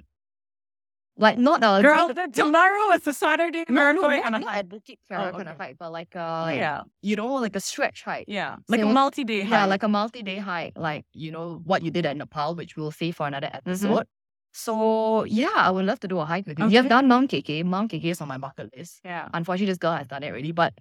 Like 1.18 1.36
not 1.36 1.62
a 1.62 1.82
Girl, 1.82 2.08
tomorrow 2.32 2.92
is 2.94 3.06
a 3.06 3.12
Saturday. 3.12 3.64
no, 3.68 3.92
no, 3.92 4.00
going 4.00 4.20
not, 4.22 4.26
on 4.26 4.34
a 4.36 4.38
not 4.44 4.60
a 4.60 4.64
boutique 4.64 5.00
fair 5.06 5.18
Oh, 5.20 5.32
kind 5.32 5.48
of 5.48 5.56
okay. 5.56 5.64
hike, 5.64 5.76
but 5.78 5.92
like 5.92 6.14
a 6.14 6.52
Yeah. 6.56 6.82
you 7.02 7.14
know, 7.16 7.34
like 7.34 7.56
a 7.56 7.60
stretch 7.60 8.04
hike. 8.04 8.24
Yeah. 8.26 8.56
Like 8.68 8.80
a 8.80 8.86
multi-day 8.86 9.40
Yeah, 9.44 9.60
hike. 9.60 9.68
like 9.68 9.82
a 9.82 9.88
multi-day 9.88 10.38
hike, 10.38 10.72
like 10.78 11.04
you 11.12 11.30
know 11.30 11.60
what 11.64 11.82
you 11.82 11.90
did 11.90 12.06
at 12.06 12.16
Nepal, 12.16 12.54
which 12.54 12.76
we'll 12.76 12.92
see 12.92 13.10
for 13.10 13.26
another 13.26 13.48
Mm-hmm. 13.48 13.68
episode. 13.68 14.06
So 14.52 15.24
yeah, 15.24 15.52
I 15.54 15.70
would 15.70 15.84
love 15.84 16.00
to 16.00 16.08
do 16.08 16.18
a 16.20 16.24
hike 16.24 16.46
with 16.46 16.58
you. 16.58 16.68
You 16.68 16.76
have 16.78 16.88
done 16.88 17.06
Mount 17.06 17.30
KK. 17.30 17.64
Mount 17.64 17.90
KK 17.92 18.04
is 18.12 18.20
on 18.22 18.28
my 18.28 18.38
bucket 18.38 18.74
list. 18.74 19.00
Yeah. 19.04 19.28
Unfortunately, 19.34 19.70
this 19.70 19.78
girl 19.78 19.92
has 19.92 20.06
done 20.06 20.22
it 20.22 20.28
already, 20.30 20.52
but 20.52 20.72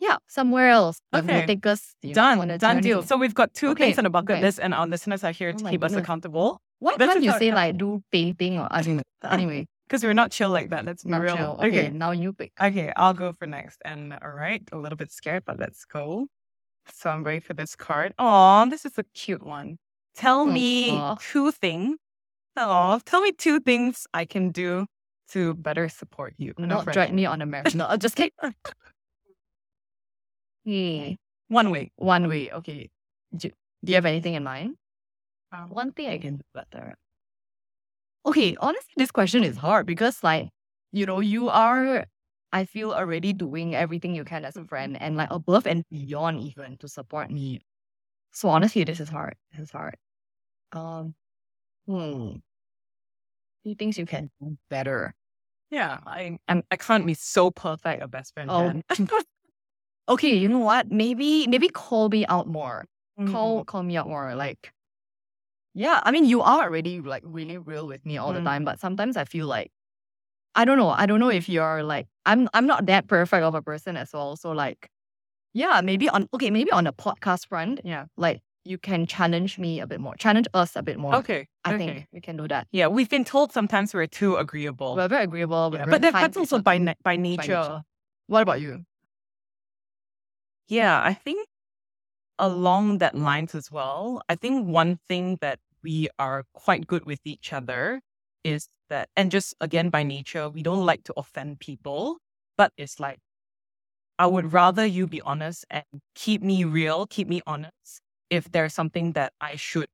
yeah, 0.00 0.16
somewhere 0.26 0.70
else. 0.70 1.00
Okay. 1.14 1.46
take 1.46 1.66
us 1.66 1.94
you 2.02 2.10
know, 2.10 2.14
Done. 2.14 2.58
Done 2.58 2.80
deal. 2.80 3.02
So 3.02 3.16
we've 3.16 3.34
got 3.34 3.52
two 3.54 3.68
Okay, 3.70 3.84
things 3.84 3.98
on 3.98 4.04
the 4.04 4.10
bucket 4.10 4.36
okay. 4.36 4.42
list, 4.42 4.58
and 4.60 4.74
our 4.74 4.86
listeners 4.86 5.22
are 5.22 5.32
here 5.32 5.52
Oh 5.54 5.58
to 5.58 5.70
keep 5.70 5.84
us 5.84 5.92
accountable. 5.94 6.60
Why 6.80 6.96
this 6.96 7.06
can't 7.12 7.22
you 7.22 7.32
say 7.38 7.52
like 7.52 7.76
do 7.76 8.02
painting 8.10 8.58
or 8.58 8.68
mean 8.84 9.02
anyway? 9.30 9.66
Because 9.86 10.02
we're 10.02 10.14
not 10.14 10.30
chill 10.30 10.50
like 10.50 10.70
that. 10.70 10.84
Let's 10.84 11.04
Not 11.04 11.20
real. 11.20 11.36
chill. 11.36 11.60
Okay, 11.62 11.90
now 11.90 12.12
you 12.12 12.32
pick. 12.32 12.52
Okay, 12.60 12.92
I'll 12.96 13.12
go 13.12 13.32
for 13.32 13.46
next. 13.46 13.78
And 13.84 14.14
all 14.22 14.30
right, 14.30 14.62
a 14.72 14.76
little 14.78 14.96
bit 14.96 15.12
scared, 15.12 15.44
but 15.44 15.58
let's 15.58 15.84
go. 15.84 16.26
So 16.94 17.10
I'm 17.10 17.22
ready 17.24 17.40
for 17.40 17.54
this 17.54 17.76
card. 17.76 18.14
Oh, 18.18 18.66
this 18.70 18.84
is 18.84 18.96
a 18.98 19.04
cute 19.14 19.42
one. 19.44 19.78
Tell 20.16 20.46
me 20.46 20.90
Aw. 20.92 21.16
two 21.20 21.50
things. 21.52 21.98
Oh, 22.56 23.00
tell 23.04 23.20
me 23.20 23.32
two 23.32 23.60
things 23.60 24.06
I 24.14 24.24
can 24.24 24.50
do 24.50 24.86
to 25.30 25.54
better 25.54 25.88
support 25.88 26.34
you. 26.38 26.54
Not 26.58 26.86
drag 26.92 27.12
me 27.12 27.26
on 27.26 27.42
a 27.42 27.46
marathon. 27.46 27.78
No, 27.78 27.96
just 27.96 28.16
kidding. 28.16 28.32
Hmm. 30.64 31.12
One 31.48 31.70
way. 31.70 31.90
One 31.96 32.28
way. 32.28 32.50
Okay. 32.50 32.90
Do, 33.34 33.48
do 33.84 33.90
you 33.92 33.94
have 33.94 34.06
anything 34.06 34.34
in 34.34 34.44
mind? 34.44 34.76
Um, 35.52 35.70
One 35.70 35.92
thing 35.92 36.08
I 36.08 36.18
can 36.18 36.36
do 36.36 36.44
better. 36.54 36.94
Okay, 38.26 38.56
honestly, 38.60 38.92
this 38.96 39.10
question 39.10 39.44
is 39.44 39.56
hard 39.56 39.86
because, 39.86 40.22
like, 40.22 40.50
you 40.92 41.06
know, 41.06 41.20
you 41.20 41.48
are, 41.48 42.04
I 42.52 42.64
feel, 42.64 42.92
already 42.92 43.32
doing 43.32 43.74
everything 43.74 44.14
you 44.14 44.24
can 44.24 44.44
as 44.44 44.56
a 44.56 44.64
friend 44.64 45.00
and, 45.00 45.16
like, 45.16 45.30
above 45.30 45.66
and 45.66 45.84
beyond 45.90 46.40
even 46.40 46.76
to 46.78 46.88
support 46.88 47.30
me. 47.30 47.60
So, 48.32 48.48
honestly, 48.50 48.84
this 48.84 49.00
is 49.00 49.08
hard. 49.08 49.36
This 49.52 49.62
is 49.62 49.70
hard. 49.70 49.96
Um, 50.72 51.14
hmm. 51.86 52.36
Few 53.62 53.74
things 53.74 53.98
you 53.98 54.06
can 54.06 54.30
do 54.40 54.56
better. 54.68 55.14
Yeah, 55.70 56.00
I 56.06 56.38
I'm, 56.48 56.64
I 56.70 56.76
can't 56.76 57.06
be 57.06 57.14
so 57.14 57.50
perfect 57.50 58.02
a 58.02 58.08
best 58.08 58.34
friend. 58.34 58.50
Oh. 58.50 58.82
Okay, 60.10 60.34
you 60.36 60.48
know 60.48 60.58
what? 60.58 60.90
Maybe, 60.90 61.46
maybe 61.46 61.68
call 61.68 62.08
me 62.08 62.26
out 62.26 62.46
more. 62.48 62.84
Mm-hmm. 63.18 63.32
call 63.32 63.64
call 63.64 63.82
me 63.82 63.96
out 63.98 64.08
more 64.08 64.34
like 64.34 64.72
yeah 65.74 66.00
i 66.04 66.10
mean 66.10 66.24
you 66.24 66.40
are 66.40 66.62
already 66.64 67.00
like 67.00 67.22
really 67.26 67.58
real 67.58 67.86
with 67.86 68.06
me 68.06 68.16
all 68.16 68.32
the 68.32 68.40
Mm. 68.40 68.44
time 68.50 68.64
but 68.64 68.80
sometimes 68.80 69.16
i 69.18 69.24
feel 69.24 69.46
like 69.46 69.70
i 70.54 70.64
don't 70.64 70.78
know 70.78 70.88
i 70.88 71.04
don't 71.04 71.20
know 71.20 71.28
if 71.28 71.46
you're 71.46 71.82
like 71.82 72.06
i'm 72.24 72.48
i'm 72.54 72.66
not 72.66 72.86
that 72.86 73.08
perfect 73.08 73.42
of 73.44 73.54
a 73.54 73.60
person 73.60 73.96
as 73.98 74.08
well 74.14 74.36
so 74.36 74.52
like 74.52 74.88
yeah 75.52 75.82
maybe 75.82 76.08
on 76.08 76.28
okay 76.32 76.48
maybe 76.50 76.72
on 76.72 76.86
a 76.86 76.94
podcast 76.94 77.46
front 77.48 77.80
Yeah. 77.84 78.06
like 78.16 78.40
you 78.64 78.78
can 78.78 79.06
challenge 79.06 79.58
me 79.58 79.80
a 79.80 79.86
bit 79.86 80.00
more 80.00 80.14
challenge 80.16 80.48
us 80.54 80.74
a 80.74 80.82
bit 80.82 80.98
more 80.98 81.14
Okay. 81.16 81.46
i 81.66 81.74
okay. 81.74 81.78
think 81.78 82.06
we 82.12 82.20
can 82.22 82.36
do 82.38 82.48
that 82.48 82.66
Yeah, 82.72 82.86
we've 82.86 83.10
been 83.10 83.24
told 83.24 83.52
sometimes 83.52 83.92
we're 83.92 84.06
too 84.06 84.36
agreeable. 84.36 84.96
we're 84.96 85.08
very 85.08 85.24
agreeable 85.24 85.70
we're 85.70 85.78
Yeah, 85.80 85.84
very 85.84 86.00
but 86.00 86.12
that's 86.12 86.36
also 86.38 86.58
by 86.58 86.78
na- 86.78 86.94
by 87.04 87.16
By 87.18 87.22
nature. 87.22 87.42
nature. 87.60 87.82
what 88.28 88.40
about 88.42 88.60
you 88.62 88.84
Yeah, 90.70 91.02
I 91.02 91.14
think 91.14 91.48
along 92.38 92.98
that 92.98 93.14
lines 93.16 93.54
as 93.54 93.70
well. 93.72 94.22
I 94.28 94.36
think 94.36 94.66
one 94.68 94.98
thing 95.08 95.38
that 95.40 95.60
we 95.82 96.08
are 96.18 96.44
quite 96.54 96.86
good 96.86 97.06
with 97.06 97.20
each 97.24 97.52
other 97.52 98.00
is 98.44 98.68
that, 98.90 99.08
and 99.16 99.30
just 99.30 99.54
again 99.60 99.90
by 99.90 100.02
nature, 100.04 100.48
we 100.50 100.62
don't 100.62 100.86
like 100.86 101.04
to 101.04 101.14
offend 101.16 101.60
people, 101.60 102.18
but 102.58 102.72
it's 102.78 103.00
like, 103.00 103.20
I 104.18 104.26
would 104.26 104.52
rather 104.52 104.86
you 104.86 105.06
be 105.06 105.20
honest 105.22 105.64
and 105.70 105.84
keep 106.14 106.42
me 106.42 106.64
real, 106.64 107.06
keep 107.06 107.28
me 107.28 107.42
honest 107.46 108.02
if 108.30 108.50
there's 108.52 108.74
something 108.74 109.12
that 109.12 109.32
I 109.40 109.56
should, 109.56 109.88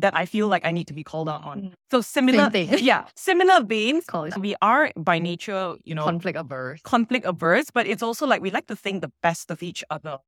that 0.00 0.16
I 0.16 0.26
feel 0.26 0.48
like 0.48 0.64
I 0.64 0.70
need 0.70 0.86
to 0.88 0.94
be 0.94 1.04
called 1.04 1.28
out 1.28 1.44
on. 1.44 1.62
Mm. 1.62 1.72
So 1.90 2.00
similar, 2.00 2.50
yeah, 2.54 3.06
similar 3.16 3.62
veins. 3.62 4.04
We 4.38 4.54
are 4.62 4.92
by 4.96 5.18
nature, 5.18 5.76
you 5.84 5.94
know, 5.94 6.04
conflict 6.04 6.38
averse 6.38 6.80
conflict 6.82 7.26
averse, 7.26 7.70
but 7.72 7.86
it's 7.86 8.02
also 8.02 8.26
like 8.26 8.42
we 8.42 8.50
like 8.50 8.66
to 8.66 8.76
think 8.76 9.02
the 9.02 9.12
best 9.22 9.50
of 9.50 9.62
each 9.62 9.84
other. 9.90 10.18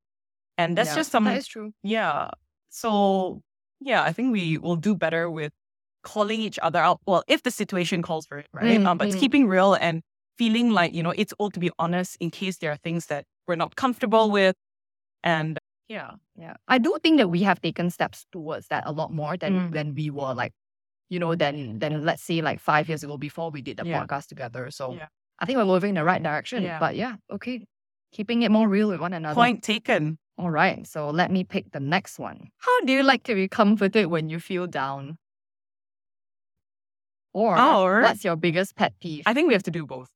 And 0.59 0.77
that's 0.77 0.91
Yeah, 0.91 0.97
just 0.97 1.11
some, 1.11 1.25
that 1.25 1.39
is 1.39 1.47
true 1.47 1.73
yeah. 1.83 2.31
So, 2.69 3.43
yeah, 3.81 4.03
I 4.03 4.13
think 4.13 4.33
we 4.33 4.59
will 4.59 4.77
do 4.77 4.95
better 4.95 5.31
with 5.31 5.53
calling 6.03 6.41
each 6.41 6.59
other 6.63 6.79
out. 6.79 7.01
Well, 7.07 7.23
if 7.27 7.43
the 7.43 7.51
situation 7.51 8.03
calls 8.03 8.27
for 8.27 8.39
it, 8.39 8.47
right? 8.53 8.79
Mm, 8.79 8.87
um, 8.87 8.99
but 8.99 9.09
it's 9.09 9.17
mm. 9.17 9.21
keeping 9.21 9.49
real 9.49 9.75
and 9.75 10.03
feeling 10.39 10.71
like, 10.71 10.95
you 10.95 11.03
know, 11.03 11.11
it's 11.11 11.35
all 11.39 11.51
to 11.51 11.61
be 11.61 11.71
honest 11.79 12.17
in 12.21 12.31
case 12.31 12.59
there 12.59 12.71
are 12.71 12.77
things 12.77 13.07
that 13.07 13.25
we're 13.47 13.57
not 13.57 13.77
comfortable 13.77 14.31
with. 14.31 14.57
And 15.23 15.59
yeah. 15.91 16.11
Yeah, 16.39 16.55
I 16.69 16.79
do 16.79 16.97
think 17.03 17.19
that 17.19 17.29
we 17.29 17.43
have 17.43 17.61
taken 17.61 17.91
steps 17.91 18.25
towards 18.33 18.69
that 18.69 18.85
a 18.87 18.93
lot 18.93 19.11
more 19.13 19.37
than 19.37 19.53
Mm. 19.55 19.73
than 19.77 19.87
we 19.99 20.09
were 20.09 20.33
like, 20.43 20.53
you 21.11 21.19
know, 21.19 21.35
than 21.35 21.79
than 21.83 22.05
let's 22.09 22.23
say 22.23 22.41
like 22.41 22.61
five 22.61 22.89
years 22.89 23.03
ago 23.05 23.19
before 23.19 23.51
we 23.51 23.61
did 23.61 23.77
the 23.77 23.85
Yeah. 23.87 23.99
podcast 24.01 24.27
together. 24.33 24.71
So 24.71 24.95
Yeah. 24.95 25.09
I 25.41 25.47
think 25.47 25.57
we're 25.59 25.65
moving 25.75 25.91
in 25.91 25.95
the 26.01 26.05
right 26.05 26.23
direction. 26.23 26.63
Yeah. 26.63 26.79
But 26.79 26.95
yeah, 26.97 27.17
okay, 27.37 27.67
keeping 28.13 28.43
it 28.43 28.51
more 28.51 28.69
real 28.69 28.89
with 28.93 29.01
one 29.01 29.13
another. 29.13 29.35
Point 29.35 29.63
taken. 29.63 30.19
All 30.39 30.51
right, 30.51 30.87
so 30.87 31.11
let 31.11 31.31
me 31.31 31.45
pick 31.45 31.73
the 31.73 31.81
next 31.81 32.19
one. 32.19 32.49
How 32.65 32.77
do 32.87 32.93
you 32.97 33.03
like 33.03 33.25
to 33.25 33.35
be 33.35 33.47
comforted 33.49 34.07
when 34.07 34.31
you 34.31 34.39
feel 34.41 34.67
down? 34.67 35.19
Or, 37.33 37.59
Or- 37.59 38.01
what's 38.03 38.25
your 38.25 38.37
biggest 38.37 38.75
pet 38.75 38.93
peeve? 39.01 39.23
I 39.27 39.35
think 39.35 39.49
we 39.49 39.55
have 39.55 39.63
to 39.65 39.71
do 39.71 39.87
both. 39.87 40.09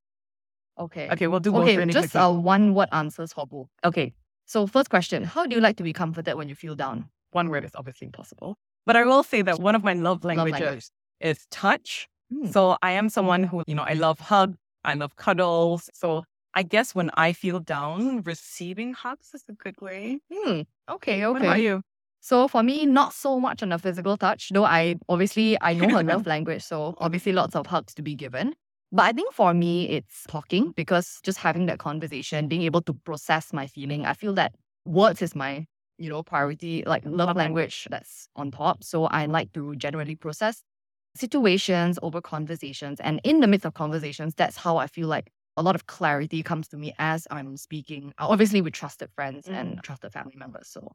okay. 0.79 1.09
Okay, 1.13 1.27
we'll 1.29 1.41
do 1.41 1.53
both. 1.53 1.69
Okay, 1.69 1.85
just 1.93 2.17
uh, 2.17 2.33
one 2.33 2.75
word 2.75 2.89
answers 2.91 3.33
for 3.33 3.47
both. 3.47 3.69
Okay, 3.85 4.15
so 4.47 4.67
first 4.67 4.91
question: 4.91 5.25
How 5.25 5.47
do 5.47 5.55
you 5.57 5.61
like 5.63 5.77
to 5.77 5.83
be 5.83 5.93
comforted 5.93 6.35
when 6.37 6.49
you 6.49 6.55
feel 6.55 6.75
down? 6.75 7.11
one 7.33 7.49
word 7.49 7.65
is 7.65 7.73
obviously 7.75 8.07
impossible. 8.07 8.57
But 8.87 8.95
I 8.97 9.03
will 9.05 9.25
say 9.25 9.43
that 9.43 9.59
one 9.59 9.75
of 9.75 9.83
my 9.83 9.93
love 9.95 10.25
languages 10.25 10.61
language. 10.61 10.85
is 11.21 11.47
touch. 11.51 12.07
Hmm. 12.33 12.47
So 12.47 12.77
I 12.81 12.93
am 12.93 13.09
someone 13.09 13.43
who, 13.43 13.65
you 13.67 13.75
know, 13.75 13.83
I 13.83 13.95
love 13.95 14.21
hugs, 14.21 14.57
I 14.85 14.95
love 14.95 15.17
cuddles. 15.17 15.91
So 15.93 16.23
I 16.55 16.63
guess 16.63 16.95
when 16.95 17.11
I 17.15 17.33
feel 17.33 17.59
down, 17.59 18.23
receiving 18.23 18.93
hugs 18.93 19.31
is 19.35 19.43
a 19.49 19.53
good 19.53 19.75
way. 19.81 20.21
Hmm. 20.33 20.61
Okay. 20.89 21.27
What 21.27 21.39
about 21.43 21.55
Okay. 21.55 21.63
you? 21.65 21.83
So 22.21 22.47
for 22.47 22.63
me, 22.63 22.87
not 22.87 23.13
so 23.13 23.41
much 23.41 23.63
on 23.65 23.71
the 23.71 23.79
physical 23.79 24.17
touch, 24.17 24.51
though 24.55 24.65
I 24.65 24.95
obviously 25.09 25.59
I 25.61 25.75
know 25.75 25.89
her 25.89 26.05
love 26.05 26.27
language, 26.35 26.63
so 26.63 26.95
obviously 26.99 27.33
lots 27.33 27.57
of 27.57 27.67
hugs 27.67 27.95
to 27.95 28.03
be 28.03 28.15
given. 28.15 28.55
But 28.95 29.03
I 29.03 29.13
think 29.13 29.33
for 29.35 29.53
me, 29.53 29.89
it's 29.89 30.23
talking 30.29 30.71
because 30.71 31.19
just 31.25 31.39
having 31.39 31.67
that 31.67 31.81
conversation, 31.81 32.47
being 32.47 32.63
able 32.63 32.81
to 32.83 32.95
process 32.95 33.53
my 33.53 33.67
feeling, 33.67 34.07
I 34.07 34.13
feel 34.15 34.33
that 34.35 34.55
words 34.85 35.21
is 35.21 35.35
my, 35.35 35.67
you 35.99 36.09
know, 36.09 36.23
priority, 36.23 36.85
like 36.87 37.03
love, 37.05 37.37
language 37.37 37.89
that's 37.91 38.29
on 38.37 38.53
top. 38.53 38.85
So 38.85 39.07
I 39.07 39.27
like 39.27 39.53
to 39.55 39.75
generally 39.75 40.15
process 40.15 40.63
situations 41.17 41.99
over 42.03 42.21
conversations. 42.21 43.01
And 43.01 43.21
in 43.25 43.41
the 43.41 43.49
midst 43.49 43.67
of 43.67 43.75
conversations, 43.75 44.33
that's 44.37 44.57
how 44.57 44.77
I 44.77 44.87
feel 44.87 45.09
like 45.09 45.29
a 45.57 45.63
lot 45.63 45.75
of 45.75 45.89
clarity 45.89 46.45
comes 46.45 46.69
to 46.69 46.77
me 46.77 46.95
as 47.01 47.27
I'm 47.33 47.57
speaking, 47.57 48.13
uh, 48.21 48.29
obviously 48.29 48.61
with 48.61 48.75
trusted 48.75 49.11
friends 49.17 49.49
and 49.49 49.83
trusted 49.83 50.13
family 50.13 50.37
members. 50.37 50.69
So 50.69 50.93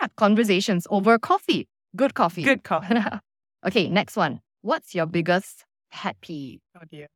yeah, 0.00 0.08
conversations 0.16 0.86
over 0.88 1.18
coffee. 1.18 1.68
Good 1.94 2.14
coffee. 2.14 2.44
Good 2.44 2.64
call. 2.64 2.82
okay, 3.66 3.88
next 3.90 4.16
one. 4.16 4.40
What's 4.62 4.94
your 4.94 5.04
biggest 5.04 5.66
pet 5.92 6.16
peeve? 6.22 6.60
Oh 6.74 6.84
dear. 6.90 7.08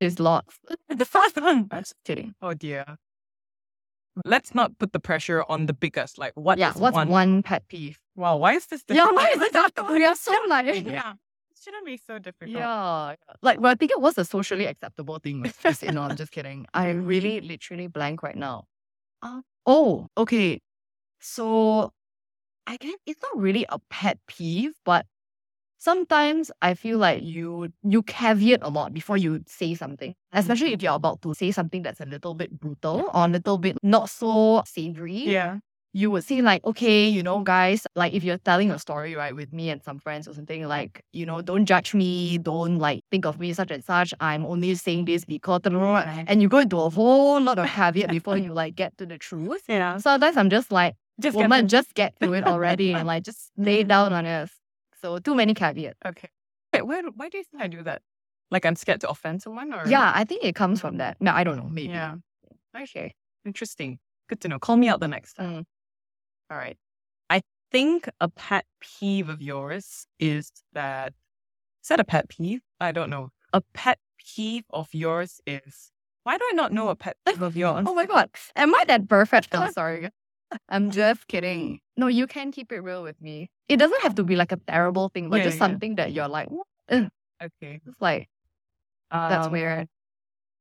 There's 0.00 0.18
lots. 0.18 0.58
The 0.88 1.04
first 1.04 1.40
one. 1.40 1.68
I'm 1.70 1.80
just 1.80 1.94
kidding. 2.04 2.34
Oh 2.40 2.54
dear. 2.54 2.84
Let's 4.24 4.54
not 4.54 4.76
put 4.78 4.92
the 4.92 5.00
pressure 5.00 5.44
on 5.48 5.66
the 5.66 5.72
biggest. 5.72 6.18
Like 6.18 6.32
what 6.34 6.58
yeah, 6.58 6.70
is 6.70 6.76
what's 6.76 6.94
one? 6.94 7.08
one, 7.08 7.42
pet 7.42 7.68
peeve? 7.68 8.00
Wow, 8.16 8.38
why 8.38 8.54
is 8.54 8.66
this 8.66 8.82
Yeah, 8.88 9.10
why 9.10 9.30
is 9.34 9.40
it 9.40 9.52
that 9.52 9.72
We 9.90 10.04
are 10.04 10.16
so 10.16 10.34
like 10.48 10.66
yeah. 10.66 11.12
It 11.12 11.58
shouldn't 11.62 11.84
be 11.84 11.98
so 11.98 12.18
difficult. 12.18 12.50
Yeah. 12.56 13.16
Like, 13.42 13.60
well, 13.60 13.72
I 13.72 13.74
think 13.74 13.90
it 13.90 14.00
was 14.00 14.16
a 14.16 14.24
socially 14.24 14.64
acceptable 14.64 15.18
thing. 15.18 15.42
this, 15.62 15.82
you 15.82 15.92
know, 15.92 16.02
I'm 16.02 16.16
just 16.16 16.32
kidding. 16.32 16.66
I 16.72 16.90
really 16.90 17.42
literally 17.42 17.86
blank 17.86 18.22
right 18.22 18.36
now. 18.36 18.64
Uh, 19.22 19.42
oh, 19.66 20.08
okay. 20.16 20.60
So 21.20 21.92
I 22.66 22.78
guess 22.78 22.94
it's 23.04 23.20
not 23.20 23.36
really 23.36 23.66
a 23.68 23.78
pet 23.90 24.18
peeve, 24.26 24.72
but 24.84 25.04
sometimes 25.80 26.52
I 26.62 26.74
feel 26.74 26.98
like 26.98 27.22
you 27.24 27.72
you 27.82 28.02
caveat 28.02 28.60
a 28.62 28.68
lot 28.68 28.94
before 28.94 29.16
you 29.16 29.42
say 29.46 29.74
something. 29.74 30.14
Especially 30.32 30.68
mm-hmm. 30.68 30.74
if 30.74 30.82
you're 30.82 30.94
about 30.94 31.22
to 31.22 31.34
say 31.34 31.50
something 31.50 31.82
that's 31.82 32.00
a 32.00 32.06
little 32.06 32.34
bit 32.34 32.52
brutal 32.60 33.10
or 33.12 33.24
a 33.24 33.28
little 33.28 33.58
bit 33.58 33.78
not 33.82 34.08
so 34.10 34.62
savory 34.64 35.24
Yeah. 35.26 35.58
you 35.92 36.08
would 36.12 36.22
say 36.22 36.40
like, 36.40 36.62
okay, 36.64 37.08
you 37.08 37.22
know, 37.22 37.40
guys, 37.40 37.84
like 37.96 38.12
if 38.12 38.22
you're 38.22 38.38
telling 38.38 38.70
a 38.70 38.78
story, 38.78 39.16
right, 39.16 39.34
with 39.34 39.52
me 39.52 39.70
and 39.70 39.82
some 39.82 39.98
friends 39.98 40.28
or 40.28 40.34
something, 40.34 40.68
like, 40.68 41.02
you 41.12 41.26
know, 41.26 41.42
don't 41.42 41.66
judge 41.66 41.94
me, 41.94 42.38
don't 42.38 42.78
like 42.78 43.02
think 43.10 43.24
of 43.26 43.40
me 43.40 43.52
such 43.52 43.72
and 43.72 43.82
such. 43.82 44.14
I'm 44.20 44.46
only 44.46 44.74
saying 44.76 45.06
this 45.06 45.24
because 45.24 45.62
and 45.64 46.42
you 46.42 46.48
go 46.48 46.58
into 46.58 46.78
a 46.78 46.90
whole 46.90 47.40
lot 47.40 47.58
of 47.58 47.66
caveat 47.66 48.10
before 48.18 48.36
you 48.36 48.52
like 48.52 48.76
get 48.76 48.96
to 48.98 49.06
the 49.06 49.18
truth. 49.18 49.62
Yeah. 49.68 49.96
Sometimes 49.98 50.36
I'm 50.36 50.50
just 50.50 50.70
like, 50.70 50.94
Just 51.20 51.36
woman, 51.36 51.64
the- 51.64 51.68
just 51.68 51.94
get 51.94 52.14
to 52.20 52.34
it 52.34 52.44
already 52.52 52.92
and 52.92 53.06
like 53.06 53.24
just 53.24 53.50
lay 53.56 53.82
down 53.82 54.12
on 54.12 54.26
us. 54.26 54.50
So 55.00 55.18
too 55.18 55.34
many 55.34 55.54
caveats. 55.54 55.98
Okay. 56.04 56.28
Wait, 56.72 56.86
where, 56.86 57.02
why 57.16 57.28
do 57.28 57.38
you 57.38 57.44
think 57.44 57.62
I 57.62 57.66
do 57.66 57.82
that? 57.82 58.02
Like 58.50 58.66
I'm 58.66 58.76
scared 58.76 59.00
to 59.02 59.08
offend 59.10 59.42
someone 59.42 59.72
or 59.72 59.86
Yeah, 59.88 60.12
I 60.14 60.24
think 60.24 60.44
it 60.44 60.54
comes 60.54 60.80
from 60.80 60.98
that. 60.98 61.16
No, 61.20 61.32
I 61.32 61.44
don't 61.44 61.56
know, 61.56 61.68
maybe. 61.70 61.92
Yeah. 61.92 62.16
Okay. 62.76 63.14
Interesting. 63.44 63.98
Good 64.28 64.40
to 64.42 64.48
know. 64.48 64.58
Call 64.58 64.76
me 64.76 64.88
out 64.88 65.00
the 65.00 65.08
next 65.08 65.34
time. 65.34 65.50
Mm. 65.50 65.64
All 66.50 66.56
right. 66.56 66.76
I 67.28 67.42
think 67.70 68.08
a 68.20 68.28
pet 68.28 68.66
peeve 68.80 69.28
of 69.28 69.40
yours 69.40 70.06
is 70.18 70.50
that 70.72 71.14
is 71.82 71.88
that 71.88 72.00
a 72.00 72.04
pet 72.04 72.28
peeve? 72.28 72.60
I 72.80 72.92
don't 72.92 73.10
know. 73.10 73.30
A 73.52 73.62
pet 73.72 73.98
peeve 74.18 74.64
of 74.70 74.88
yours 74.92 75.40
is 75.46 75.92
why 76.24 76.36
do 76.36 76.44
I 76.50 76.52
not 76.54 76.72
know 76.72 76.88
a 76.88 76.96
pet 76.96 77.16
peeve 77.26 77.42
of 77.42 77.56
yours? 77.56 77.84
Oh 77.88 77.94
my 77.94 78.06
god. 78.06 78.30
Am 78.56 78.74
I 78.74 78.84
that 78.88 79.08
perfect? 79.08 79.48
I'm 79.54 79.72
sorry. 79.72 80.10
I'm 80.68 80.90
just 80.90 81.26
kidding. 81.28 81.80
No, 81.96 82.06
you 82.06 82.26
can 82.26 82.50
keep 82.52 82.72
it 82.72 82.80
real 82.80 83.02
with 83.02 83.20
me. 83.20 83.50
It 83.68 83.76
doesn't 83.78 84.02
have 84.02 84.14
to 84.16 84.24
be 84.24 84.36
like 84.36 84.52
a 84.52 84.56
terrible 84.56 85.08
thing, 85.10 85.30
but 85.30 85.38
Yeah, 85.38 85.44
just 85.44 85.56
yeah. 85.56 85.66
something 85.66 85.94
that 85.96 86.12
you're 86.12 86.28
like, 86.28 86.48
Ugh." 86.88 87.08
Okay. 87.42 87.80
it's 87.86 88.00
like 88.00 88.28
that's 89.10 89.46
Um, 89.46 89.52
weird. 89.52 89.88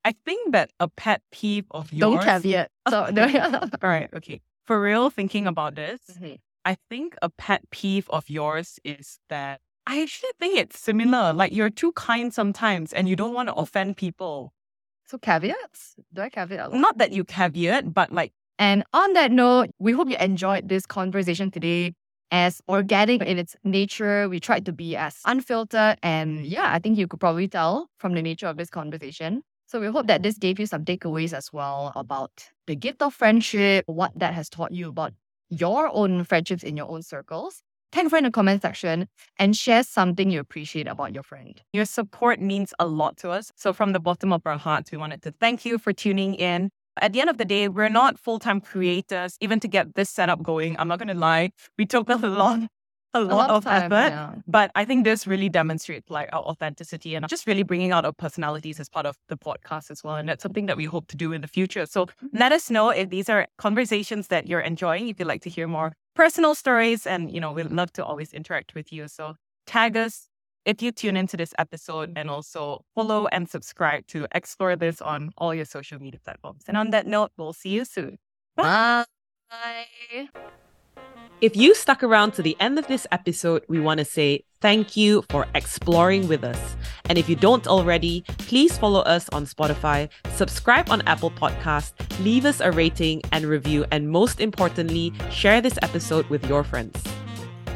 I 0.05 0.13
think 0.25 0.53
that 0.53 0.71
a 0.79 0.87
pet 0.87 1.21
peeve 1.31 1.65
of 1.71 1.91
yours. 1.93 2.01
Don't 2.15 2.23
caveat. 2.23 2.71
So 2.89 3.03
All 3.05 3.89
right. 3.89 4.09
Okay. 4.13 4.41
For 4.65 4.81
real, 4.81 5.09
thinking 5.09 5.47
about 5.47 5.75
this, 5.75 6.01
Mhm. 6.17 6.39
I 6.65 6.77
think 6.89 7.15
a 7.21 7.29
pet 7.29 7.69
peeve 7.71 8.09
of 8.09 8.29
yours 8.29 8.79
is 8.83 9.19
that 9.29 9.61
I 9.87 10.01
actually 10.01 10.31
think 10.39 10.57
it's 10.57 10.77
similar. 10.79 11.33
Like 11.33 11.51
you're 11.51 11.71
too 11.71 11.91
kind 11.93 12.33
sometimes 12.33 12.93
and 12.93 13.09
you 13.09 13.15
don't 13.15 13.33
want 13.33 13.49
to 13.49 13.55
offend 13.55 13.97
people. 13.97 14.53
so 15.05 15.17
caveats. 15.17 15.95
Do 16.13 16.21
I 16.21 16.29
caveat? 16.29 16.67
a 16.67 16.69
lot? 16.69 16.79
Not 16.79 16.97
that 16.99 17.11
you 17.11 17.23
caveat, 17.23 17.93
but 17.93 18.11
like, 18.11 18.31
And 18.59 18.83
on 18.93 19.13
that 19.13 19.31
note, 19.31 19.69
we 19.79 19.93
hope 19.93 20.09
you 20.09 20.17
enjoyed 20.17 20.69
this 20.69 20.85
conversation 20.85 21.49
today. 21.51 21.93
As 22.31 22.61
organic 22.69 23.23
in 23.23 23.39
its 23.39 23.55
nature, 23.63 24.29
we 24.29 24.39
tried 24.39 24.65
to 24.67 24.73
be 24.73 24.95
as 24.95 25.17
unfiltered. 25.25 25.97
And 26.03 26.45
yeah, 26.45 26.71
I 26.71 26.77
think 26.77 26.99
you 26.99 27.07
could 27.07 27.19
probably 27.19 27.47
tell 27.47 27.89
from 27.97 28.13
the 28.13 28.21
nature 28.21 28.45
of 28.47 28.57
this 28.57 28.69
conversation. 28.69 29.41
So 29.65 29.79
we 29.79 29.87
hope 29.87 30.07
that 30.07 30.21
this 30.23 30.37
gave 30.37 30.59
you 30.59 30.67
some 30.67 30.85
takeaways 30.85 31.33
as 31.33 31.51
well 31.53 31.91
about 31.95 32.31
the 32.67 32.75
gift 32.75 33.01
of 33.01 33.15
friendship, 33.15 33.85
what 33.87 34.11
that 34.15 34.35
has 34.35 34.49
taught 34.49 34.71
you 34.71 34.89
about 34.89 35.13
your 35.49 35.89
own 35.93 36.23
friendships 36.23 36.63
in 36.63 36.77
your 36.77 36.89
own 36.89 37.01
circles. 37.01 37.63
Tag 37.91 38.05
a 38.05 38.09
friend 38.09 38.25
in 38.25 38.31
the 38.31 38.33
comment 38.33 38.61
section 38.61 39.07
and 39.39 39.57
share 39.57 39.83
something 39.83 40.29
you 40.29 40.39
appreciate 40.39 40.87
about 40.87 41.13
your 41.15 41.23
friend. 41.23 41.61
your 41.73 41.85
support 41.85 42.39
means 42.39 42.73
a 42.77 42.85
lot 42.85 43.17
to 43.17 43.31
us. 43.31 43.51
So, 43.55 43.73
from 43.73 43.93
the 43.93 43.99
bottom 43.99 44.31
of 44.31 44.43
our 44.45 44.59
hearts, 44.59 44.91
we 44.91 44.99
wanted 44.99 45.23
to 45.23 45.31
thank 45.31 45.65
you 45.65 45.79
for 45.79 45.93
tuning 45.93 46.35
in. 46.35 46.69
At 47.01 47.13
the 47.13 47.21
end 47.21 47.29
of 47.29 47.37
the 47.37 47.45
day, 47.45 47.67
we're 47.67 47.89
not 47.89 48.19
full 48.19 48.39
time 48.39 48.61
creators. 48.61 49.37
Even 49.41 49.59
to 49.59 49.67
get 49.67 49.95
this 49.95 50.09
setup 50.09 50.43
going, 50.43 50.75
I'm 50.79 50.87
not 50.87 50.99
going 50.99 51.09
to 51.09 51.13
lie, 51.13 51.51
we 51.77 51.85
took 51.85 52.09
a 52.09 52.15
lot, 52.15 52.61
a 53.13 53.21
lot, 53.21 53.49
of, 53.49 53.63
time, 53.63 53.91
effort. 53.91 54.11
yeah. 54.13 54.35
But 54.47 54.71
I 54.75 54.85
think 54.85 55.03
this 55.03 55.25
really 55.25 55.49
demonstrates 55.49 56.09
like 56.09 56.29
our 56.31 56.41
authenticity 56.41 57.15
and 57.15 57.27
just 57.27 57.47
really 57.47 57.63
bringing 57.63 57.91
out 57.91 58.05
our 58.05 58.13
personalities 58.13 58.79
as 58.79 58.89
part 58.89 59.05
of 59.05 59.17
the 59.27 59.37
podcast 59.37 59.91
as 59.91 60.03
well. 60.03 60.15
And 60.15 60.29
that's 60.29 60.43
something 60.43 60.67
that 60.67 60.77
we 60.77 60.85
hope 60.85 61.07
to 61.07 61.17
do 61.17 61.33
in 61.33 61.41
the 61.41 61.47
future. 61.47 61.85
So 61.85 62.05
mm-hmm. 62.05 62.37
let 62.37 62.51
us 62.51 62.69
know 62.69 62.89
if 62.89 63.09
these 63.09 63.29
are 63.29 63.47
conversations 63.57 64.27
that 64.27 64.47
you're 64.47 64.61
enjoying, 64.61 65.09
if 65.09 65.19
you'd 65.19 65.27
like 65.27 65.41
to 65.41 65.49
hear 65.49 65.67
more 65.67 65.93
personal 66.15 66.55
stories. 66.55 67.05
And, 67.07 67.31
you 67.31 67.41
know, 67.41 67.51
we'd 67.51 67.71
love 67.71 67.91
to 67.93 68.05
always 68.05 68.33
interact 68.33 68.75
with 68.75 68.93
you. 68.93 69.07
So 69.07 69.35
tag 69.65 69.97
us 69.97 70.28
if 70.65 70.81
you 70.81 70.91
tune 70.91 71.17
into 71.17 71.37
this 71.37 71.53
episode 71.57 72.13
and 72.15 72.29
also 72.29 72.83
follow 72.95 73.27
and 73.27 73.49
subscribe 73.49 74.05
to 74.07 74.27
actsplore 74.35 74.77
this 74.77 75.01
on 75.01 75.31
all 75.37 75.53
your 75.53 75.65
social 75.65 75.99
media 75.99 76.19
platforms. 76.23 76.63
And 76.67 76.77
on 76.77 76.91
that 76.91 77.07
note, 77.07 77.31
we'll 77.37 77.53
see 77.53 77.69
you 77.69 77.85
soon. 77.85 78.17
Bye. 78.55 79.05
If 81.41 81.55
you 81.55 81.73
stuck 81.73 82.03
around 82.03 82.33
to 82.33 82.41
the 82.41 82.57
end 82.59 82.77
of 82.77 82.87
this 82.87 83.07
episode, 83.11 83.63
we 83.69 83.79
want 83.79 83.99
to 83.99 84.05
say 84.05 84.43
thank 84.59 84.97
you 84.97 85.23
for 85.29 85.47
exploring 85.55 86.27
with 86.27 86.43
us. 86.43 86.75
And 87.05 87.17
if 87.17 87.29
you 87.29 87.37
don't 87.37 87.65
already, 87.65 88.25
please 88.39 88.77
follow 88.77 88.99
us 89.01 89.29
on 89.29 89.45
Spotify, 89.45 90.09
subscribe 90.35 90.89
on 90.89 91.01
Apple 91.07 91.31
Podcast, 91.31 91.93
leave 92.21 92.45
us 92.45 92.59
a 92.59 92.71
rating 92.71 93.21
and 93.31 93.45
review, 93.45 93.85
and 93.91 94.09
most 94.09 94.41
importantly, 94.41 95.13
share 95.31 95.61
this 95.61 95.79
episode 95.81 96.27
with 96.27 96.45
your 96.49 96.65
friends. 96.65 97.01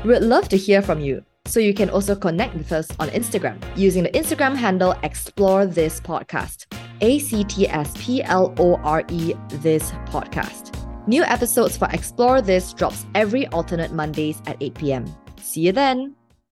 We'd 0.04 0.19
love 0.19 0.50
to 0.50 0.58
hear 0.58 0.82
from 0.82 1.00
you. 1.00 1.24
So 1.54 1.60
you 1.60 1.76
can 1.76 1.92
also 1.92 2.16
connect 2.16 2.56
with 2.56 2.72
us 2.72 2.88
on 3.00 3.10
Instagram 3.10 3.62
using 3.78 4.02
the 4.02 4.10
Instagram 4.10 4.56
handle 4.56 4.96
Actsplore 5.04 5.72
This 5.72 6.02
Podcast. 6.02 6.66
A 7.02 7.20
C 7.20 7.44
T 7.44 7.70
S 7.70 7.94
P 8.00 8.24
L 8.24 8.56
O 8.58 8.78
R 8.78 9.04
E 9.12 9.36
This 9.62 9.92
Podcast. 10.08 10.74
New 11.08 11.22
episodes 11.22 11.78
for 11.78 11.86
Actsplore 11.89 12.44
This 12.44 12.74
drops 12.74 13.06
every 13.13 13.46
alternate 13.50 13.92
Mondays 13.92 14.42
at 14.48 14.58
8 14.62 14.74
p.m. 14.74 15.16
See 15.44 15.62
you 15.62 15.72
then. 15.72 16.16